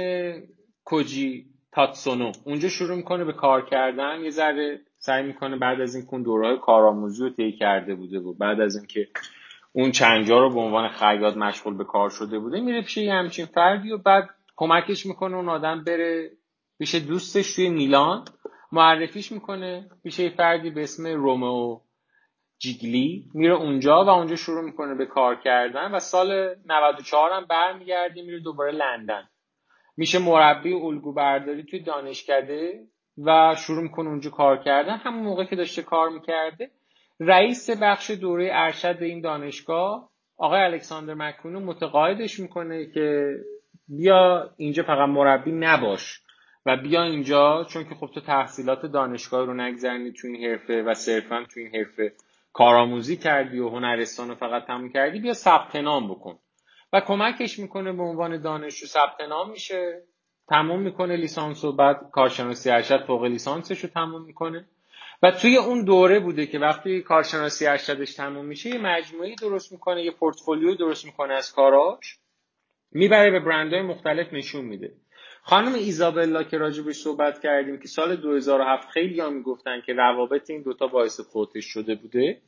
کوجی 0.84 1.46
تاتسونو. 1.72 2.32
اونجا 2.44 2.68
شروع 2.68 2.96
می‌کنه 2.96 3.24
به 3.24 3.32
کار 3.32 3.64
کردن. 3.64 4.20
یه 4.20 4.30
ذره 4.30 4.80
سعی 4.98 5.22
می‌کنه 5.22 5.56
بعد 5.56 5.80
از 5.80 5.94
این 5.94 6.06
کن 6.06 6.22
دورهای 6.22 6.58
کارآموزی 6.58 7.22
رو 7.22 7.30
طی 7.30 7.52
کرده 7.52 7.94
بوده 7.94 8.18
و 8.18 8.32
بعد 8.32 8.60
از 8.60 8.76
اینکه 8.76 9.08
اون 9.72 9.90
چنجا 9.90 10.38
رو 10.38 10.54
به 10.54 10.60
عنوان 10.60 10.88
خیاط 10.88 11.36
مشغول 11.36 11.76
به 11.76 11.84
کار 11.84 12.10
شده 12.10 12.38
بوده 12.38 12.60
میره 12.60 12.82
پیش 12.82 12.96
یه 12.96 13.12
همچین 13.12 13.46
فردی 13.46 13.92
و 13.92 13.98
بعد 13.98 14.30
کمکش 14.56 15.06
می‌کنه 15.06 15.36
اون 15.36 15.48
آدم 15.48 15.84
بره 15.84 16.30
پیش 16.78 16.94
دوستش 16.94 17.54
توی 17.54 17.68
میلان. 17.68 18.24
معرفیش 18.72 19.32
می‌کنه. 19.32 19.90
پیش 20.02 20.18
یه 20.18 20.30
فردی 20.30 20.70
به 20.70 20.82
اسم 20.82 21.06
رومئو 21.06 21.80
جیگلی. 22.58 23.30
میره 23.34 23.54
اونجا 23.54 24.04
و 24.04 24.08
اونجا 24.08 24.36
شروع 24.36 24.64
می‌کنه 24.64 24.94
به 24.94 25.06
کار 25.06 25.36
کردن 25.36 25.94
و 25.94 25.98
سال 25.98 26.54
94 26.66 27.30
هم 27.30 27.46
برمیگرده 27.50 28.22
میره 28.22 28.40
دوباره 28.40 28.72
لندن. 28.72 29.28
میشه 29.96 30.18
مربی 30.18 30.72
الگو 30.72 31.12
برداری 31.12 31.62
توی 31.62 31.80
دانشکده 31.80 32.86
و 33.18 33.54
شروع 33.58 33.82
می‌کنه 33.82 34.08
اونجا 34.08 34.30
کار 34.30 34.56
کردن. 34.56 34.96
همون 34.96 35.22
موقع 35.22 35.44
که 35.44 35.56
داشته 35.56 35.82
کار 35.82 36.08
می‌کرده 36.08 36.70
رئیس 37.20 37.70
بخش 37.70 38.10
دوره 38.10 38.50
ارشد 38.52 38.96
این 39.00 39.20
دانشگاه 39.20 40.10
آقای 40.36 40.60
الکساندر 40.60 41.14
مکونو 41.14 41.60
متقاعدش 41.60 42.40
می‌کنه 42.40 42.86
که 42.86 43.36
بیا 43.88 44.50
اینجا 44.56 44.82
فقط 44.82 45.08
مربی 45.08 45.52
نباش. 45.52 46.22
و 46.66 46.76
بیا 46.76 47.02
اینجا 47.02 47.64
چون 47.64 47.84
که 47.84 47.94
خب 47.94 48.10
تو 48.14 48.20
تحصیلات 48.20 48.86
دانشگاه 48.86 49.46
رو 49.46 49.54
نگذرنی 49.54 50.12
تو 50.12 50.26
این 50.26 50.44
حرفه 50.44 50.82
و 50.82 50.94
صرفا 50.94 51.46
تو 51.54 51.60
این 51.60 51.74
حرفه 51.74 52.12
کارآموزی 52.52 53.16
کردی 53.16 53.58
و 53.58 53.68
هنرستان 53.68 54.28
رو 54.28 54.34
فقط 54.34 54.66
تموم 54.66 54.92
کردی 54.92 55.20
بیا 55.20 55.32
ثبت 55.32 55.76
نام 55.76 56.08
بکن. 56.10 56.38
و 56.92 57.00
کمکش 57.00 57.58
می‌کنه 57.58 57.92
به 57.92 58.02
عنوان 58.02 58.42
دانشجو 58.42 58.86
ثبت 58.86 59.20
نام 59.28 59.50
میشه. 59.50 60.02
تموم 60.48 60.80
می‌کنه 60.80 61.16
لیسانس 61.16 61.64
و 61.64 61.72
بعد 61.72 62.10
کارشناسی 62.12 62.70
ارشد 62.70 63.04
فوق 63.04 63.24
لیسانسش 63.24 63.80
رو 63.84 63.90
تموم 63.90 64.24
می‌کنه. 64.24 64.64
و 65.22 65.30
توی 65.30 65.56
اون 65.56 65.84
دوره 65.84 66.20
بوده 66.20 66.46
که 66.46 66.58
وقتی 66.58 67.00
کارشناسی 67.00 67.66
ارشدش 67.66 68.14
تموم 68.14 68.44
میشه 68.44 68.70
یه 68.70 68.78
مجموعی 68.78 69.34
درست 69.34 69.72
می‌کنه 69.72 70.04
یه 70.04 70.10
پورتفولیو 70.10 70.74
درست 70.74 71.04
می‌کنه 71.04 71.34
از 71.34 71.52
کاراش. 71.52 72.18
می‌بره 72.92 73.30
به 73.30 73.40
برندهای 73.40 73.82
مختلف 73.82 74.32
نشون 74.32 74.64
میده. 74.64 74.92
خانم 75.44 75.74
ایزابلا 75.74 76.42
که 76.42 76.58
راجبش 76.58 76.94
صحبت 76.94 77.40
کردیم 77.42 77.78
که 77.78 77.88
سال 77.88 78.16
2007 78.16 78.88
خیلی 78.88 79.20
ها 79.20 79.30
می‌گفتن 79.30 79.80
که 79.86 79.92
روابط 79.92 80.50
این 80.50 80.62
دوتا 80.62 80.86
باعث 80.86 81.20
فوتش 81.32 81.64
شده 81.64 81.94
بوده. 81.94 82.40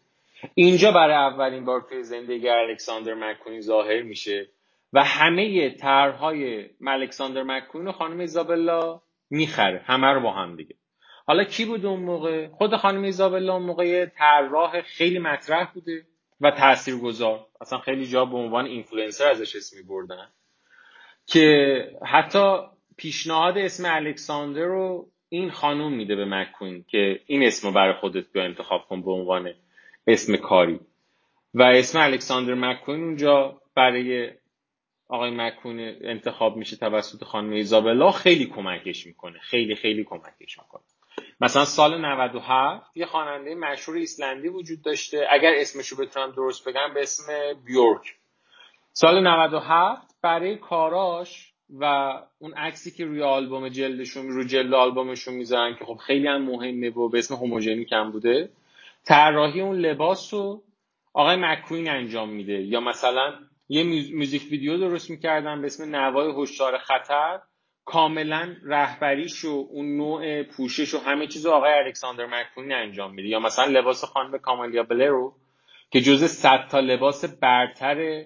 اینجا 0.54 0.92
برای 0.92 1.14
اولین 1.14 1.64
بار 1.64 1.86
توی 1.88 2.02
زندگی 2.02 2.48
الکساندر 2.48 3.14
مکونی 3.14 3.60
ظاهر 3.60 4.02
میشه 4.02 4.48
و 4.92 5.04
همه 5.04 5.70
طرحهای 5.70 6.70
الکساندر 6.86 7.42
مکونی 7.42 7.92
خانم 7.92 8.18
ایزابلا 8.18 9.00
می‌خره. 9.30 9.82
همه 9.84 10.06
رو 10.06 10.20
با 10.20 10.32
هم 10.32 10.56
دیگه. 10.56 10.74
حالا 11.26 11.44
کی 11.44 11.64
بود 11.64 11.86
اون 11.86 12.00
موقع؟ 12.00 12.48
خود 12.48 12.76
خانم 12.76 13.02
ایزابلا 13.02 13.54
اون 13.54 13.62
موقع 13.62 14.06
طراح 14.06 14.80
خیلی 14.82 15.18
مطرح 15.18 15.72
بوده 15.72 16.06
و 16.40 16.50
تاثیرگذار. 16.50 17.46
اصلا 17.60 17.78
خیلی 17.78 18.06
جا 18.06 18.24
به 18.24 18.36
عنوان 18.36 18.64
اینفلوئنسر 18.64 19.30
ازش 19.30 19.56
اسمی 19.56 19.82
بردن 19.82 20.28
که 21.26 21.90
حتی 22.06 22.58
پیشنهاد 22.96 23.58
اسم 23.58 23.84
الکساندر 23.86 24.64
رو 24.64 25.08
این 25.28 25.50
خانوم 25.50 25.92
میده 25.92 26.16
به 26.16 26.24
مکوین 26.24 26.84
که 26.88 27.20
این 27.26 27.42
اسم 27.42 27.68
رو 27.68 27.74
برای 27.74 27.92
خودت 27.92 28.32
بیا 28.32 28.44
انتخاب 28.44 28.86
کن 28.88 29.02
به 29.02 29.10
عنوان 29.10 29.54
اسم 30.06 30.36
کاری. 30.36 30.80
و 31.54 31.62
اسم 31.62 31.98
الکساندر 31.98 32.54
مکوین 32.54 33.04
اونجا 33.04 33.60
برای 33.74 34.30
آقای 35.08 35.30
مکوین 35.30 35.80
انتخاب 36.00 36.56
میشه 36.56 36.76
توسط 36.76 37.24
خانم 37.24 37.50
ایزابلا. 37.50 38.10
خیلی 38.10 38.46
کمکش 38.46 39.06
می‌کنه. 39.06 39.38
خیلی 39.38 39.74
خیلی 39.74 40.04
کمکش 40.04 40.58
می‌کنه. 40.58 40.82
مثلا 41.40 41.64
سال 41.64 42.00
97 42.00 42.96
یه 42.96 43.06
خواننده 43.06 43.54
مشهور 43.54 43.98
ایسلندی 43.98 44.48
وجود 44.48 44.82
داشته. 44.82 45.26
اگر 45.30 45.52
اسمشو 45.56 45.96
بتونم 45.96 46.32
درست 46.32 46.68
بگم 46.68 46.94
به 46.94 47.02
اسم 47.02 47.32
بیورک. 47.66 48.14
سال 48.92 49.26
97 49.26 50.14
برای 50.22 50.56
کاراش 50.56 51.53
و 51.70 51.84
اون 52.38 52.54
عکسی 52.54 52.90
که 52.90 53.04
روی 53.04 53.22
آلبوم 53.22 53.68
جلدشون 53.68 54.28
رو 54.28 54.44
جلد 54.44 54.74
آلبومشون 54.74 55.34
می‌ذارن 55.34 55.76
که 55.78 55.84
خب 55.84 55.96
خیلی 55.96 56.26
هم 56.26 56.42
مهمه 56.42 56.90
و 56.90 57.08
به 57.08 57.18
اسم 57.18 57.34
هوموژنیک 57.34 57.92
هم 57.92 58.10
بوده. 58.12 58.48
طراحی 59.04 59.60
اون 59.60 59.76
لباس 59.76 60.34
رو 60.34 60.62
آقای 61.12 61.36
مکوین 61.36 61.88
انجام 61.88 62.28
میده. 62.28 62.62
یا 62.62 62.80
مثلا 62.80 63.34
یه 63.68 64.12
موزیک 64.16 64.42
ویدیو 64.50 64.78
درست 64.78 65.10
می‌کردن 65.10 65.60
به 65.60 65.66
اسم 65.66 65.96
نوای 65.96 66.42
هشدار 66.42 66.78
خطر. 66.78 67.40
کاملا 67.84 68.56
رهبریش 68.62 69.44
و 69.44 69.66
اون 69.70 69.96
نوع 69.96 70.42
پوشش 70.42 70.94
و 70.94 70.98
همه 70.98 71.26
چیز 71.26 71.46
آقای 71.46 71.72
الکساندر 71.72 72.26
مکوین 72.26 72.72
انجام 72.72 73.14
میده. 73.14 73.28
یا 73.28 73.40
مثلا 73.40 73.64
لباس 73.64 74.04
خانم 74.04 74.38
کامالیا 74.38 74.82
بلرو 74.82 75.34
که 75.90 76.00
جزء 76.00 76.26
صد 76.26 76.68
تا 76.70 76.80
لباس 76.80 77.24
برتر 77.24 78.24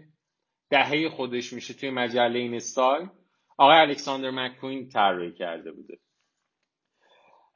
دهه 0.70 1.08
خودش 1.08 1.52
میشه 1.52 1.74
توی 1.74 1.90
مجله 1.90 2.38
InStyle. 2.38 3.08
آقای 3.58 3.76
الکساندر 3.76 4.30
مکوین 4.30 4.88
طراحی 4.88 5.32
کرده 5.32 5.72
بوده. 5.72 5.98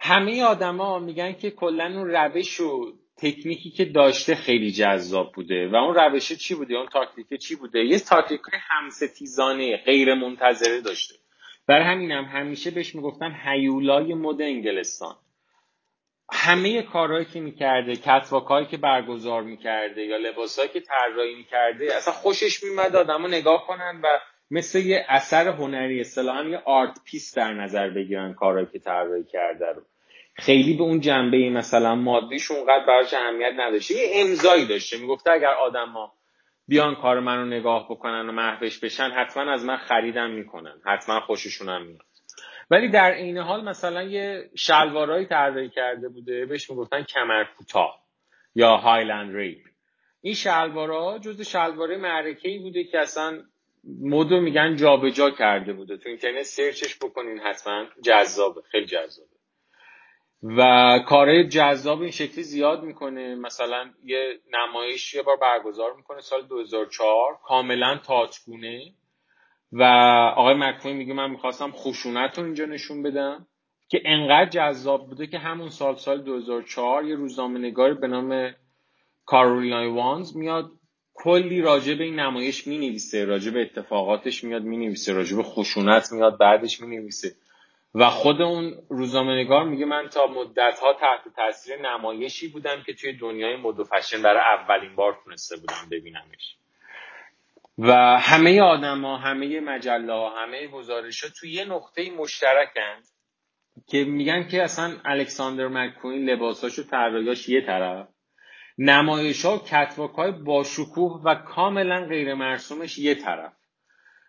همه 0.01 0.43
آدما 0.43 0.99
میگن 0.99 1.33
که 1.33 1.51
کلا 1.51 1.85
اون 1.85 2.09
روش 2.09 2.61
و 2.61 2.93
تکنیکی 3.17 3.71
که 3.71 3.85
داشته 3.85 4.35
خیلی 4.35 4.73
جذاب 4.73 5.33
بوده. 5.33 5.69
و 5.69 5.77
اون 5.77 5.95
روشه 5.95 6.37
چی 6.37 6.55
بوده؟ 6.55 6.75
اون 6.75 6.87
تاکتیک 6.87 7.41
چی 7.41 7.57
بوده؟ 7.57 7.85
یه 7.85 7.99
تاکتیک 7.99 8.41
همستیزانه 8.53 9.77
غیر 9.77 10.15
منتظره 10.15 10.81
داشته. 10.81 11.15
برای 11.67 11.85
همینم 11.85 12.25
هم 12.25 12.41
همیشه 12.41 12.71
بهش 12.71 12.95
می‌گفتن 12.95 13.37
هیولای 13.45 14.15
مد 14.15 14.43
انگلستان. 14.43 15.17
همه 16.33 16.83
کارهایی 16.83 17.25
که 17.25 17.41
می‌کرده 17.41 17.97
کتواکایی 17.97 18.67
که 18.67 18.77
برگزار 18.77 19.43
می‌کرده 19.43 20.03
یا 20.03 20.17
لباسهایی 20.17 20.71
که 20.71 20.81
طراحی 20.81 21.35
می‌کرده 21.35 21.95
اصلا 21.95 22.15
خوشش 22.15 22.63
میمد 22.63 22.97
آدمو 22.97 23.29
نگاه 23.29 23.67
کنن 23.67 24.01
و 24.05 24.19
مثل 24.55 24.79
یه 24.79 25.07
اثر 25.09 25.49
هنری 25.49 26.01
اصطلاحا 26.01 26.45
یه 26.45 26.63
آرت 26.65 26.99
پیس 27.05 27.35
در 27.35 27.55
نظر 27.55 27.91
بگیرن 27.91 28.35
کارهایی 28.35 28.67
که 28.73 28.79
طراحی 28.79 29.25
کرده 29.25 29.67
رو. 29.67 29.83
خیلی 30.35 30.77
به 30.77 30.83
اون 30.83 31.01
جنبه 31.01 31.51
مثلا 31.51 31.95
مادیش 31.95 32.51
اونقدر 32.51 32.87
براش 32.87 33.15
اهمیت 33.15 33.53
نداشته. 33.57 33.95
یه 33.95 34.11
امضایی 34.15 34.67
داشته. 34.67 34.99
می‌گفته 34.99 35.31
اگر 35.31 35.53
آدما 35.53 36.13
بیان 36.69 36.95
کار 36.95 37.21
من 37.21 37.39
رو 37.39 37.45
نگاه 37.45 37.87
بکنن 37.91 38.29
و 38.29 38.33
محوش 38.33 38.79
بشن 38.79 39.11
حتما 39.11 39.53
از 39.53 39.65
من 39.65 39.77
خریدم 39.77 40.31
می‌کنن. 40.31 40.81
حتما 40.87 41.21
خوششون 41.21 41.69
هم 41.69 41.87
میاد. 41.87 42.03
ولی 42.71 42.89
در 42.89 43.13
عین 43.13 43.39
حال 43.39 43.65
مثلا 43.65 44.03
یه 44.03 44.51
شلوارایی 44.55 45.27
طراحی 45.27 45.69
کرده 45.69 46.09
بوده. 46.09 46.47
بهش 46.47 46.71
می‌گفتن 46.71 47.03
کمر 47.03 47.45
کوتاه 47.59 48.03
یا 48.55 48.77
هایلند 48.77 49.37
ریپ 49.37 49.59
این 50.21 50.35
شلوارا 50.35 51.19
جز 51.19 51.41
شلواره 51.41 51.97
معرکه 51.97 52.49
ای 52.49 52.59
بوده 52.59 52.85
که 52.85 52.99
اصلا 52.99 53.43
مدو 53.85 54.41
میگن 54.41 54.77
جابجا 54.77 55.11
جا 55.11 55.31
کرده 55.31 55.73
بوده. 55.73 55.97
تو 55.97 56.09
اینترنت 56.09 56.43
سرچش 56.43 56.99
بکنین 56.99 57.39
حتما 57.39 57.87
جذابه. 58.05 58.63
خیلی 58.71 58.87
جذابه. 58.87 59.33
و 60.43 60.99
کارهای 61.09 61.49
جذاب 61.49 62.01
این 62.01 62.11
شکلی 62.11 62.43
زیاد 62.43 62.83
می‌کنه. 62.83 63.35
مثلا 63.35 63.91
یه 64.05 64.41
نمایش 64.53 65.15
یه 65.15 65.23
بار 65.23 65.37
برگزار 65.37 65.97
می‌کنه 65.97 66.21
سال 66.21 66.43
2004 66.47 67.39
کاملا 67.45 67.99
تاچگونه 67.99 68.93
و 69.73 69.83
آقای 70.37 70.55
مکوین 70.55 70.97
میگه 70.97 71.15
من 71.15 71.31
می‌خواستم 71.31 71.71
خشونت 71.71 72.39
رو 72.39 72.45
اینجا 72.45 72.65
نشون 72.65 73.03
بدم 73.03 73.47
که 73.89 74.03
انقدر 74.05 74.51
جذاب 74.51 75.09
بوده 75.09 75.27
که 75.27 75.39
همون 75.39 75.69
سال 75.69 75.97
سال 75.97 76.23
2004 76.23 77.05
یه 77.05 77.15
روزنامه 77.15 77.59
نگاری 77.59 77.95
به 77.95 78.07
نام 78.07 78.55
کارولینای 79.25 79.89
وانز 79.89 80.37
میاد 80.37 80.71
کلی 81.15 81.61
راجع 81.61 81.95
به 81.95 82.05
این 82.05 82.21
نمایش 82.21 82.67
می 82.67 82.79
نویسه 82.79 83.25
راجع 83.25 83.51
به 83.51 83.61
اتفاقاتش 83.63 84.45
میاد 84.45 84.63
می 84.63 84.77
نویسه 84.77 85.13
راجع 85.13 85.37
به 85.37 85.43
خشونت 85.43 86.13
میاد 86.13 86.39
بعدش 86.39 86.81
می 86.81 86.97
نویسه 86.97 87.35
و 87.95 88.11
خود 88.11 88.43
اون 88.43 88.75
روزنامه 88.89 89.33
نگار 89.33 89.65
میگه 89.65 89.85
من 89.85 90.09
تا 90.09 90.27
مدت 90.27 90.79
ها 90.79 90.93
تحت 90.93 91.35
تاثیر 91.37 91.77
نمایشی 91.77 92.49
بودم 92.49 92.83
که 92.87 92.95
توی 92.95 93.13
دنیای 93.13 93.57
مد 93.57 93.81
و 93.81 93.85
فشن 93.85 94.23
برای 94.23 94.41
اولین 94.41 94.97
بار 94.97 95.19
تونسته 95.25 95.57
بودم 95.57 95.89
ببینمش. 95.91 96.57
و 97.79 97.93
همه 98.19 98.63
آدما 98.63 99.17
همه 99.17 99.61
مجله 99.61 100.13
ها 100.13 100.43
همه 100.43 100.67
گزارش 100.67 101.25
ها 101.25 101.31
توی 101.41 101.53
یه 101.53 101.65
نقطه 101.65 102.11
مشترکن 102.11 103.03
که 103.87 104.05
میگن 104.05 104.49
که 104.49 104.63
اصلا 104.63 104.97
الکساندر 105.05 105.69
مکوین 105.69 106.31
لباساشو 106.31 106.83
طراحیاش 106.83 107.49
یه 107.49 107.61
طرف 107.61 108.09
نمایش 108.79 109.45
ها 109.45 109.57
و 109.57 109.59
کتواک 109.59 110.11
های 110.11 110.33
باشکوه 110.33 111.23
و 111.25 111.35
کاملا 111.35 112.05
غیر 112.05 112.35
مرسومش 112.35 112.99
یه 112.99 113.15
طرف. 113.15 113.53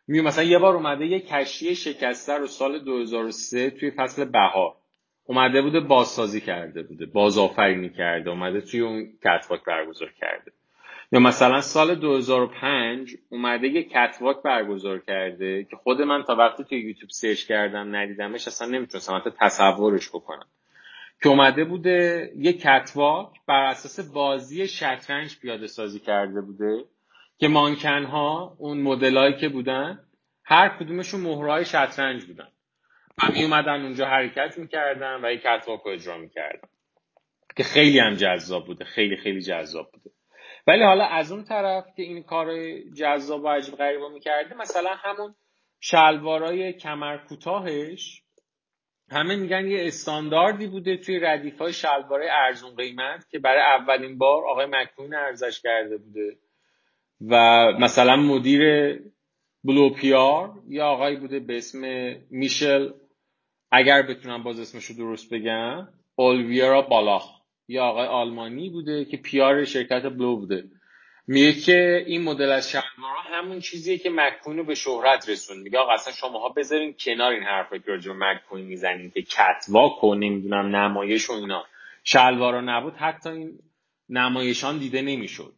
می 0.07 0.21
مثلا 0.21 0.43
یه 0.43 0.59
بار 0.59 0.75
اومده 0.75 1.05
یه 1.05 1.19
کشتی 1.19 1.75
شکسته 1.75 2.33
رو 2.33 2.47
سال 2.47 2.79
2003 2.79 3.69
توی 3.69 3.91
فصل 3.91 4.25
بهار. 4.25 4.75
اومده 5.25 5.61
بوده 5.61 5.79
بازسازی 5.79 6.41
کرده 6.41 6.83
بوده 6.83 7.05
بازآفرینی 7.05 7.89
کرده 7.89 8.29
اومده 8.29 8.61
توی 8.61 8.79
اون 8.79 9.07
کتواک 9.23 9.63
برگزار 9.63 10.11
کرده. 10.21 10.51
یا 11.11 11.19
مثلا 11.19 11.61
سال 11.61 11.95
2005 11.95 13.17
اومده 13.29 13.67
یه 13.67 13.83
کتواک 13.83 14.41
برگزار 14.43 14.99
کرده 14.99 15.63
که 15.63 15.75
خود 15.75 16.01
من 16.01 16.23
تا 16.23 16.35
وقتی 16.35 16.63
توی 16.63 16.79
یوتیوب 16.79 17.09
سرچ 17.09 17.45
کردم 17.45 17.95
ندیدمش 17.95 18.47
اصلا 18.47 18.67
نمی‌تونستم 18.67 19.15
حتی 19.15 19.29
تصورش 19.39 20.09
بکنم. 20.09 20.47
که 21.23 21.29
اومده 21.29 21.63
بوده 21.65 22.31
یه 22.37 22.53
کتواک 22.53 23.29
بر 23.47 23.65
اساس 23.65 24.13
بازی 24.13 24.67
شطرنج 24.67 25.39
پیاده 25.39 25.67
سازی 25.67 25.99
کرده 25.99 26.41
بوده 26.41 26.85
که 27.37 27.47
مانکن 27.47 28.03
ها 28.03 28.55
اون 28.59 28.81
مدلایی 28.81 29.35
که 29.35 29.49
بودن 29.49 29.99
هر 30.45 30.69
کدومشون 30.69 31.21
مهرهای 31.21 31.65
شطرنج 31.65 32.25
بودن. 32.25 32.47
و 33.17 33.31
می 33.33 33.43
اومدن 33.43 33.81
اونجا 33.81 34.05
حرکت 34.05 34.57
می‌کردن 34.57 35.25
و 35.25 35.31
یه 35.31 35.37
کتواک 35.37 35.81
رو 35.81 35.91
اجرا 35.91 36.17
می‌کردن 36.17 36.69
که 37.57 37.63
خیلی 37.63 37.99
هم 37.99 38.13
جذاب 38.13 38.65
بوده 38.65 38.85
خیلی 38.85 39.17
خیلی 39.17 39.41
جذاب 39.41 39.91
بوده. 39.91 40.09
ولی 40.67 40.83
حالا 40.83 41.05
از 41.05 41.31
اون 41.31 41.43
طرف 41.43 41.85
که 41.95 42.03
این 42.03 42.23
کار 42.23 42.47
جذاب 42.97 43.43
و 43.43 43.47
عجیب 43.47 43.75
غریبا 43.75 44.09
می‌کرده 44.09 44.55
مثلا 44.55 44.95
همون 44.95 45.35
شلوارای 45.79 46.73
کمر 46.73 47.17
کوتاهش 47.17 48.22
همه 49.11 49.35
میگن 49.35 49.67
یه 49.67 49.87
استانداردی 49.87 50.67
بوده 50.67 50.97
توی 50.97 51.19
ردیف 51.19 51.57
های 51.57 51.73
شلوارای 51.73 52.29
ارزون 52.31 52.75
قیمت 52.75 53.29
که 53.29 53.39
برای 53.39 53.61
اولین 53.61 54.17
بار 54.17 54.43
آقای 54.45 54.65
مکوین 54.69 55.15
ارزش 55.15 55.61
کرده 55.61 55.97
بوده. 55.97 56.37
و 57.21 57.37
مثلا 57.79 58.15
مدیر 58.15 58.61
بلوپیار 59.63 60.53
یا 60.67 60.85
آقایی 60.85 61.15
بوده 61.15 61.39
به 61.39 61.57
اسم 61.57 61.81
میشل 62.29 62.91
اگر 63.71 64.01
بتونم 64.01 64.43
باز 64.43 64.59
اسمش 64.59 64.85
رو 64.85 64.95
درست 64.95 65.33
بگم 65.33 65.87
اولویرا 66.15 66.81
بالاخ. 66.81 67.43
یا 67.67 67.83
آقای 67.83 68.07
آلمانی 68.07 68.69
بوده 68.69 69.05
که 69.05 69.17
پیار 69.17 69.65
شرکت 69.65 70.03
بلو 70.03 70.35
بوده. 70.35 70.63
میگه 71.27 71.53
که 71.53 72.03
این 72.07 72.21
مدل 72.21 72.51
از 72.51 72.69
شلوارها 72.95 73.21
همون 73.21 73.59
چیزیه 73.59 73.97
که 73.97 74.09
مکوین 74.09 74.57
رو 74.57 74.63
به 74.63 74.75
شهرت 74.75 75.29
رسون 75.29 75.57
میگه 75.57 75.79
آقا 75.79 75.91
اصلا 75.91 76.13
شماها 76.13 76.49
بذارین 76.49 76.95
کنار 76.99 77.31
این 77.31 77.43
حرفا 77.43 77.77
که 77.77 77.91
راجع 77.91 78.11
مکوین 78.15 78.65
می‌زنین 78.65 79.11
که 79.11 79.21
کتواک 79.21 80.03
و 80.03 80.15
نمی‌دونم 80.15 80.75
نمایش 80.75 81.29
و 81.29 81.33
اینا. 81.33 81.65
شلوارا 82.03 82.61
نبود 82.61 82.93
حتی 82.95 83.29
این 83.29 83.59
نمایشان 84.09 84.77
دیده 84.77 85.01
نمی‌شد. 85.01 85.53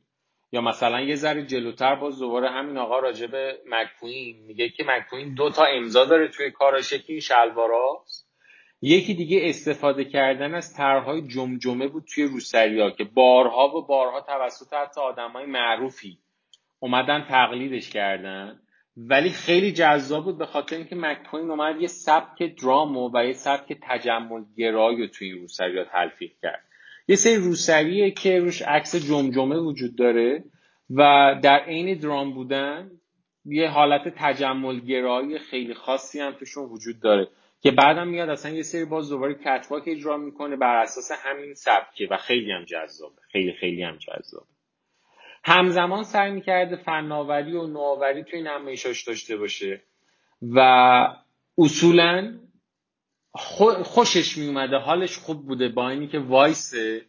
یا 0.52 0.62
مثلا 0.62 1.02
یه 1.02 1.16
ذره 1.16 1.46
جلوتر 1.46 1.96
باز 1.96 2.20
دوباره 2.20 2.50
همین 2.50 2.78
آقا 2.78 3.00
راجع 3.00 3.28
به 3.28 3.60
مکوین 3.66 4.36
میگه 4.48 4.70
که 4.70 4.84
مکوین 4.88 5.34
دو 5.34 5.50
تا 5.50 5.66
امضا 5.66 6.06
داره 6.06 6.28
توی 6.28 6.52
کاراش 6.52 6.94
این 7.08 7.20
شلواراست. 7.20 8.30
یکی 8.82 9.14
دیگه 9.14 9.40
استفاده 9.44 10.06
کردن 10.06 10.56
از 10.56 10.74
طرحهای 10.74 11.22
جمجمه 11.22 11.88
بود 11.88 12.04
توی 12.14 12.24
روسریا 12.24 12.92
که 12.92 13.04
بارها 13.04 13.78
و 13.78 13.88
بارها 13.88 14.22
توسط 14.22 14.74
حتی 14.74 15.02
آدمای 15.02 15.46
معروفی 15.46 16.18
اومدن 16.80 17.26
تقلیدش 17.30 17.90
کردن. 17.90 18.60
ولی 18.98 19.30
خیلی 19.30 19.72
جذاب 19.72 20.24
بود 20.24 20.38
به 20.38 20.46
خاطر 20.46 20.76
اینکه 20.76 20.96
مکوین 20.96 21.50
اومد 21.50 21.82
یه 21.82 21.88
سبک 21.88 22.56
درامو 22.62 23.12
و 23.14 23.26
یه 23.26 23.34
سبک 23.34 23.78
تجمل 23.82 24.44
گرایی 24.58 25.02
رو 25.02 25.08
توی 25.08 25.32
روسریا 25.32 25.84
تلفیق 25.84 26.32
کرد. 26.42 26.64
یه 27.08 27.16
سری 27.16 27.36
روسریه 27.36 28.12
که 28.12 28.40
روش 28.40 28.62
عکس 28.62 28.96
جمجمه 28.96 29.58
وجود 29.58 29.96
داره 29.96 30.44
و 30.90 31.36
در 31.44 31.60
عین 31.60 31.98
درام 31.98 32.34
بودن 32.34 32.92
یه 33.46 33.70
حالت 33.70 34.14
تجمل 34.18 34.80
گرایی 34.80 35.40
خیلی 35.40 35.74
خاصی 35.74 36.20
هم 36.20 36.32
توشون 36.32 36.64
وجود 36.64 37.00
داره 37.00 37.28
که 37.62 37.72
بعدم 37.72 38.08
میاد 38.08 38.30
اصلا 38.30 38.52
یه 38.52 38.64
سری 38.64 38.86
باز 38.86 39.10
دوباره 39.10 39.34
کتواک 39.34 39.84
اجرا 39.88 40.18
می‌کنه 40.18 40.56
بر 40.56 40.76
اساس 40.76 41.12
همین 41.12 41.54
سبکه 41.54 42.08
و 42.12 42.18
خیلی 42.18 42.52
هم 42.52 42.64
جذابه. 42.66 43.22
خیلی 43.32 43.54
خیلی 43.54 43.84
هم 43.84 43.98
جذابه. 43.98 44.55
همزمان 45.48 46.04
سعی 46.04 46.32
می‌کرده 46.32 46.76
فناوری 46.76 47.56
و 47.56 47.68
نوآوری 47.68 48.24
توی 48.24 48.42
نمایشاش 48.42 49.04
داشته 49.04 49.38
باشه 49.38 49.84
و 50.42 50.60
اصولا 51.58 52.40
خوشش 53.84 54.38
میومده 54.38 54.78
حالش 54.78 55.18
خوب 55.18 55.46
بوده 55.46 55.70
با 55.70 55.90
اینی 55.90 56.08
که 56.08 56.20
وایسه 56.20 57.06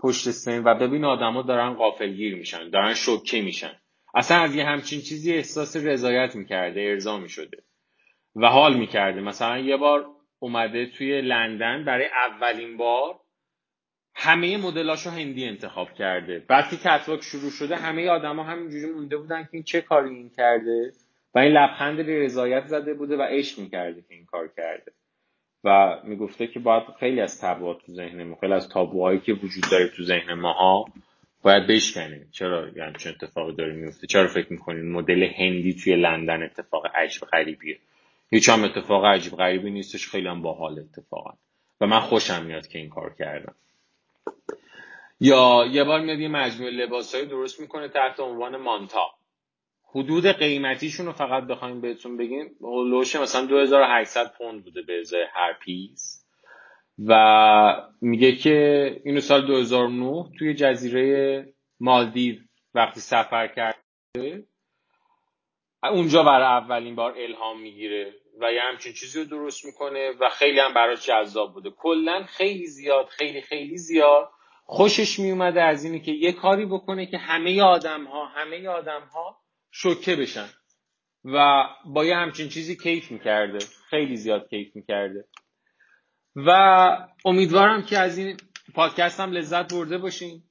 پشت 0.00 0.30
سن 0.30 0.62
و 0.64 0.74
ببین 0.74 1.04
آدما 1.04 1.42
دارن 1.42 1.74
غافلگیر 1.74 2.36
میشن 2.36 2.70
دارن 2.70 2.94
شوکه 2.94 3.42
میشن. 3.42 3.72
اصلا 4.14 4.38
از 4.38 4.54
یه 4.54 4.64
همچین 4.64 5.00
چیزی 5.00 5.34
احساس 5.34 5.76
رضایت 5.76 6.36
می‌کرده 6.36 6.80
ارضا 6.80 7.18
می‌شده 7.18 7.62
و 8.36 8.46
حال 8.46 8.76
می‌کرده. 8.76 9.20
مثلا 9.20 9.58
یه 9.58 9.76
بار 9.76 10.06
اومده 10.38 10.86
توی 10.86 11.20
لندن 11.20 11.84
برای 11.84 12.06
اولین 12.06 12.76
بار 12.76 13.20
همه 14.20 14.56
مدلاشو 14.56 15.10
هندی 15.10 15.44
انتخاب 15.44 15.94
کرده. 15.94 16.42
که 16.70 16.76
کتواک 16.76 17.22
شروع 17.22 17.50
شده 17.50 17.76
همه 17.76 18.08
آدما 18.08 18.42
همینجوری 18.42 18.86
مونده 18.86 19.16
بودن 19.16 19.42
که 19.42 19.48
این 19.52 19.62
چه 19.62 19.80
کاری 19.80 20.14
این 20.14 20.30
کرده 20.36 20.92
و 21.34 21.38
این 21.38 21.52
لبخند 21.52 22.00
رضایت 22.10 22.66
زده 22.66 22.94
بوده 22.94 23.16
و 23.16 23.22
عشق 23.22 23.58
می‌کرده 23.58 24.00
که 24.08 24.14
این 24.14 24.24
کار 24.24 24.50
کرده. 24.56 24.92
و 25.64 25.98
می‌گفته 26.04 26.46
که 26.46 26.60
باید 26.60 26.82
خیلی 27.00 27.20
از 27.20 27.40
تابوها 27.40 27.74
تو 27.74 27.92
ذهن 27.92 28.22
ما 28.22 28.36
خیلی 28.40 28.52
از 28.52 28.68
تابوهایی 28.68 29.20
که 29.20 29.32
وجود 29.32 29.64
داره 29.70 29.88
تو 29.88 30.02
ذهن 30.02 30.34
ماها 30.34 30.84
باید 31.42 31.66
بشکنیم 31.66 32.28
چرا؟ 32.32 32.68
یعنی 32.76 32.92
چه 32.98 33.10
اتفاقی 33.10 33.52
داره 33.52 33.72
میفته 33.72 34.06
چرا 34.06 34.28
فکر 34.28 34.52
می‌کنین 34.52 34.92
مدل 34.92 35.22
هندی 35.36 35.74
توی 35.74 35.96
لندن 35.96 36.42
اتفاق 36.42 36.86
عجیب 36.94 37.22
غریبیه؟ 37.22 37.78
هیچ 38.30 38.48
هم 38.48 38.64
اتفاق 38.64 39.04
عجیب 39.04 39.32
غریبی 39.32 39.70
نیستش 39.70 40.08
خیلی 40.08 40.28
هم 40.28 40.42
باحال 40.42 40.78
اتفاقا. 40.78 41.30
و 41.80 41.86
من 41.86 42.00
خوشم 42.00 42.44
میاد 42.44 42.66
که 42.66 42.78
این 42.78 42.88
کار 42.88 43.14
کردم. 43.18 43.54
یا 45.20 45.66
یه 45.70 45.84
بار 45.84 46.00
میاد 46.00 46.18
یه 46.18 46.28
مجموعه 46.28 46.72
لباسهایی 46.72 47.26
درست 47.26 47.60
می‌کنه 47.60 47.88
تحت 47.88 48.20
عنوان 48.20 48.56
مانتا. 48.56 49.10
حدود 49.94 50.26
قیمتیشون 50.26 51.06
رو 51.06 51.12
فقط 51.12 51.42
بخوایم 51.42 51.80
بهتون 51.80 52.16
بگیم. 52.16 52.56
لوش 52.60 53.16
مثلا 53.16 53.46
2800 53.46 54.32
پوند 54.38 54.64
بوده 54.64 54.82
به 54.82 55.00
ازای 55.00 55.26
هر 55.34 55.52
پیس. 55.52 56.24
و 57.06 57.88
میگه 58.00 58.36
که 58.36 59.00
اینو 59.04 59.20
سال 59.20 59.46
2009 59.46 60.24
توی 60.38 60.54
جزیره 60.54 61.46
مالدیو 61.80 62.36
وقتی 62.74 63.00
سفر 63.00 63.46
کرده 63.46 64.44
اونجا 65.82 66.22
برای 66.22 66.46
اولین 66.46 66.94
بار 66.94 67.14
الهام 67.18 67.60
می‌گیره 67.60 68.14
و 68.40 68.52
یه 68.52 68.60
همچین 68.62 68.92
چیزی 68.92 69.18
رو 69.18 69.24
درست 69.24 69.64
می‌کنه 69.64 70.12
و 70.20 70.28
خیلی 70.28 70.60
هم 70.60 70.74
براش 70.74 71.06
جذاب 71.06 71.54
بوده. 71.54 71.70
کلا 71.70 72.24
خیلی 72.24 72.66
زیاد 72.66 73.06
خیلی 73.06 73.40
خیلی 73.40 73.76
زیاد 73.76 74.30
خوشش 74.70 75.18
میومده 75.18 75.62
از 75.62 75.84
اینه 75.84 75.98
که 75.98 76.12
یه 76.12 76.32
کاری 76.32 76.66
بکنه 76.66 77.06
که 77.06 77.18
همه 77.18 77.62
آدم 77.62 78.04
ها 78.04 78.26
همه 78.26 78.68
آدم 78.68 79.00
ها 79.00 79.40
شوکه 79.70 80.16
بشن. 80.16 80.48
و 81.24 81.64
با 81.86 82.04
یه 82.04 82.16
همچین 82.16 82.48
چیزی 82.48 82.76
کیف 82.76 83.10
می‌کرده. 83.10 83.58
خیلی 83.90 84.16
زیاد 84.16 84.48
کیف 84.50 84.76
می‌کرده. 84.76 85.24
و 86.36 86.50
امیدوارم 87.24 87.82
که 87.82 87.98
از 87.98 88.18
این 88.18 88.36
پادکست 88.74 89.20
هم 89.20 89.32
لذت 89.32 89.72
برده 89.74 89.98
باشین. 89.98 90.42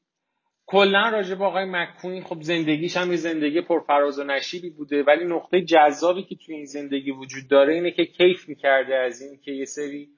کلا 0.65 1.09
راجع 1.09 1.35
به 1.35 1.45
آقای 1.45 1.65
مکوین 1.65 2.23
خب 2.23 2.41
زندگیش 2.41 2.97
هم 2.97 3.11
یه 3.11 3.17
زندگی 3.17 3.61
پرفراز 3.61 4.19
و 4.19 4.23
نشیبی 4.23 4.69
بوده. 4.69 5.03
ولی 5.03 5.25
نقطه 5.25 5.61
جذابی 5.61 6.23
که 6.23 6.35
توی 6.35 6.55
این 6.55 6.65
زندگی 6.65 7.11
وجود 7.11 7.47
داره 7.49 7.73
اینه 7.73 7.91
که 7.91 8.05
کیف 8.05 8.49
می‌کرده 8.49 8.95
از 8.95 9.21
این 9.21 9.39
که 9.41 9.51
یه 9.51 9.65
سری 9.65 10.09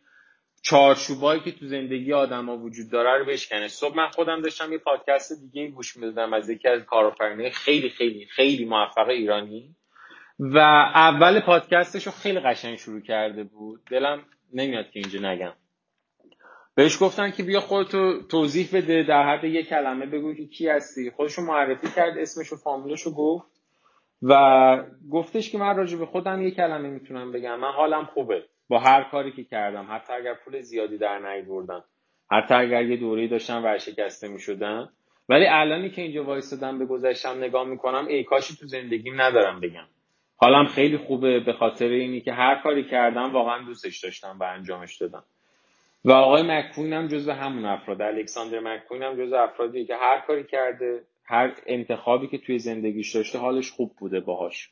چارچوبایی 0.61 1.41
که 1.41 1.51
تو 1.51 1.67
زندگی 1.67 2.13
آدما 2.13 2.57
وجود 2.57 2.91
داره 2.91 3.19
رو 3.19 3.25
بشکنه. 3.25 3.67
صبح 3.67 3.97
من 3.97 4.07
خودم 4.07 4.41
داشتم 4.41 4.71
یه 4.71 4.77
پادکست 4.77 5.41
دیگه 5.41 5.67
گوش 5.67 5.97
می‌دادم 5.97 6.33
از 6.33 6.49
یکی 6.49 6.67
از 6.67 6.81
کارآفرینای 6.81 7.51
خیلی 7.51 7.89
خیلی 7.89 8.25
خیلی 8.25 8.65
موفق 8.65 9.09
ایرانی 9.09 9.75
و 10.39 10.57
اول 10.95 11.39
پادکستش 11.39 12.05
رو 12.05 12.11
خیلی 12.11 12.39
قشنگ 12.39 12.75
شروع 12.75 13.01
کرده 13.01 13.43
بود. 13.43 13.79
دلم 13.91 14.23
نمیاد 14.53 14.89
که 14.91 14.99
اینجا 14.99 15.31
نگم. 15.31 15.53
بهش 16.75 16.97
گفتن 17.01 17.31
که 17.31 17.43
بیا 17.43 17.59
خودتو 17.59 18.21
توضیح 18.31 18.69
بده 18.73 19.03
در 19.03 19.23
حد 19.23 19.43
یه 19.43 19.63
کلمه 19.63 20.05
بگو 20.05 20.33
که 20.33 20.45
کی 20.47 20.67
هستی. 20.67 21.11
خودشو 21.11 21.41
معرفی 21.41 21.87
کرد 21.95 22.17
اسمشو 22.17 22.55
فامیلشو 22.55 23.11
گفت 23.11 23.47
و 24.21 24.33
گفتش 25.11 25.51
که 25.51 25.57
من 25.57 25.75
راجع 25.75 25.97
به 25.97 26.05
خودم 26.05 26.41
یه 26.41 26.51
کلمه 26.51 26.89
می‌تونم 26.89 27.31
بگم. 27.31 27.59
من 27.59 27.71
حالم 27.71 28.05
خوبه. 28.05 28.43
با 28.69 28.79
هر 28.79 29.03
کاری 29.03 29.32
که 29.32 29.43
کردم 29.43 29.88
حتی 29.91 30.13
اگر 30.13 30.34
پول 30.34 30.62
زیادی 30.62 30.97
در 30.97 31.19
نیوردم 31.19 31.84
حتی 32.32 32.53
اگر 32.53 32.86
یه 32.86 32.97
دوره 32.97 33.27
داشتم 33.27 33.63
ورشکسته 33.63 34.27
می‌شدم 34.27 34.89
ولی 35.29 35.45
الانی 35.47 35.89
که 35.89 36.01
اینجا 36.01 36.23
وایستادم 36.23 36.79
به 36.79 36.86
گذشتم 36.86 37.38
نگاه 37.38 37.67
می‌کنم 37.67 38.08
ای 38.08 38.23
کاشی 38.23 38.55
تو 38.55 38.67
زندگیم 38.67 39.21
ندارم 39.21 39.60
بگم. 39.60 39.86
حالم 40.38 40.65
خیلی 40.65 40.97
خوبه 40.97 41.39
به 41.39 41.53
خاطر 41.53 41.88
اینی 41.88 42.21
که 42.21 42.34
هر 42.34 42.62
کاری 42.63 42.84
کردم 42.84 43.34
واقعا 43.34 43.63
دوستش 43.65 44.03
داشتم 44.03 44.38
و 44.39 44.43
انجامش 44.43 44.97
دادم. 44.97 45.23
و 46.05 46.12
آقای 46.12 46.43
مکوین 46.43 46.93
هم 46.93 47.08
جزو 47.08 47.32
همون 47.32 47.65
افراد. 47.65 48.01
الکساندر 48.01 48.60
مکوین 48.60 49.03
هم 49.03 49.25
جزو 49.25 49.36
افرادی 49.36 49.86
که 49.86 49.95
هر 49.95 50.19
کاری 50.27 50.43
کرده 50.43 51.03
هر 51.25 51.55
انتخابی 51.65 52.27
که 52.27 52.38
توی 52.38 52.60
زندگیش 52.60 53.15
داشته 53.15 53.39
حالش 53.39 53.71
خوب 53.71 53.95
بوده 53.99 54.19
باهاش. 54.19 54.69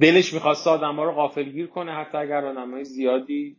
دلش 0.00 0.34
می‌خواست 0.34 0.66
آدم 0.66 0.96
ها 0.96 1.04
رو 1.04 1.12
غافلگیر 1.12 1.66
کنه 1.66 1.92
حتی 1.92 2.18
اگر 2.18 2.44
آدم 2.44 2.70
های 2.70 2.84
زیادی 2.84 3.56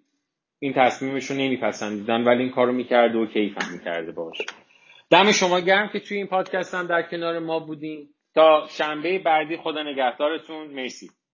این 0.59 0.73
تصمیمش 0.73 1.31
رو 1.31 1.37
نمیپسندیدن 1.37 2.23
ولی 2.23 2.43
این 2.43 2.51
کارو 2.51 2.71
می‌کرده 2.71 3.17
و 3.17 3.25
کیفم 3.25 3.71
می‌کرده 3.73 4.11
باش. 4.11 4.37
دم 5.09 5.31
شما 5.31 5.59
گرم 5.59 5.89
که 5.93 5.99
توی 5.99 6.17
این 6.17 6.27
پادکست 6.27 6.73
هم 6.73 6.87
در 6.87 7.01
کنار 7.01 7.39
ما 7.39 7.59
بودیم 7.59 8.09
تا 8.35 8.67
شنبه 8.69 9.19
بعدی 9.19 9.57
خدا 9.57 9.83
نگهدارتون. 9.83 10.67
مرسی. 10.67 11.09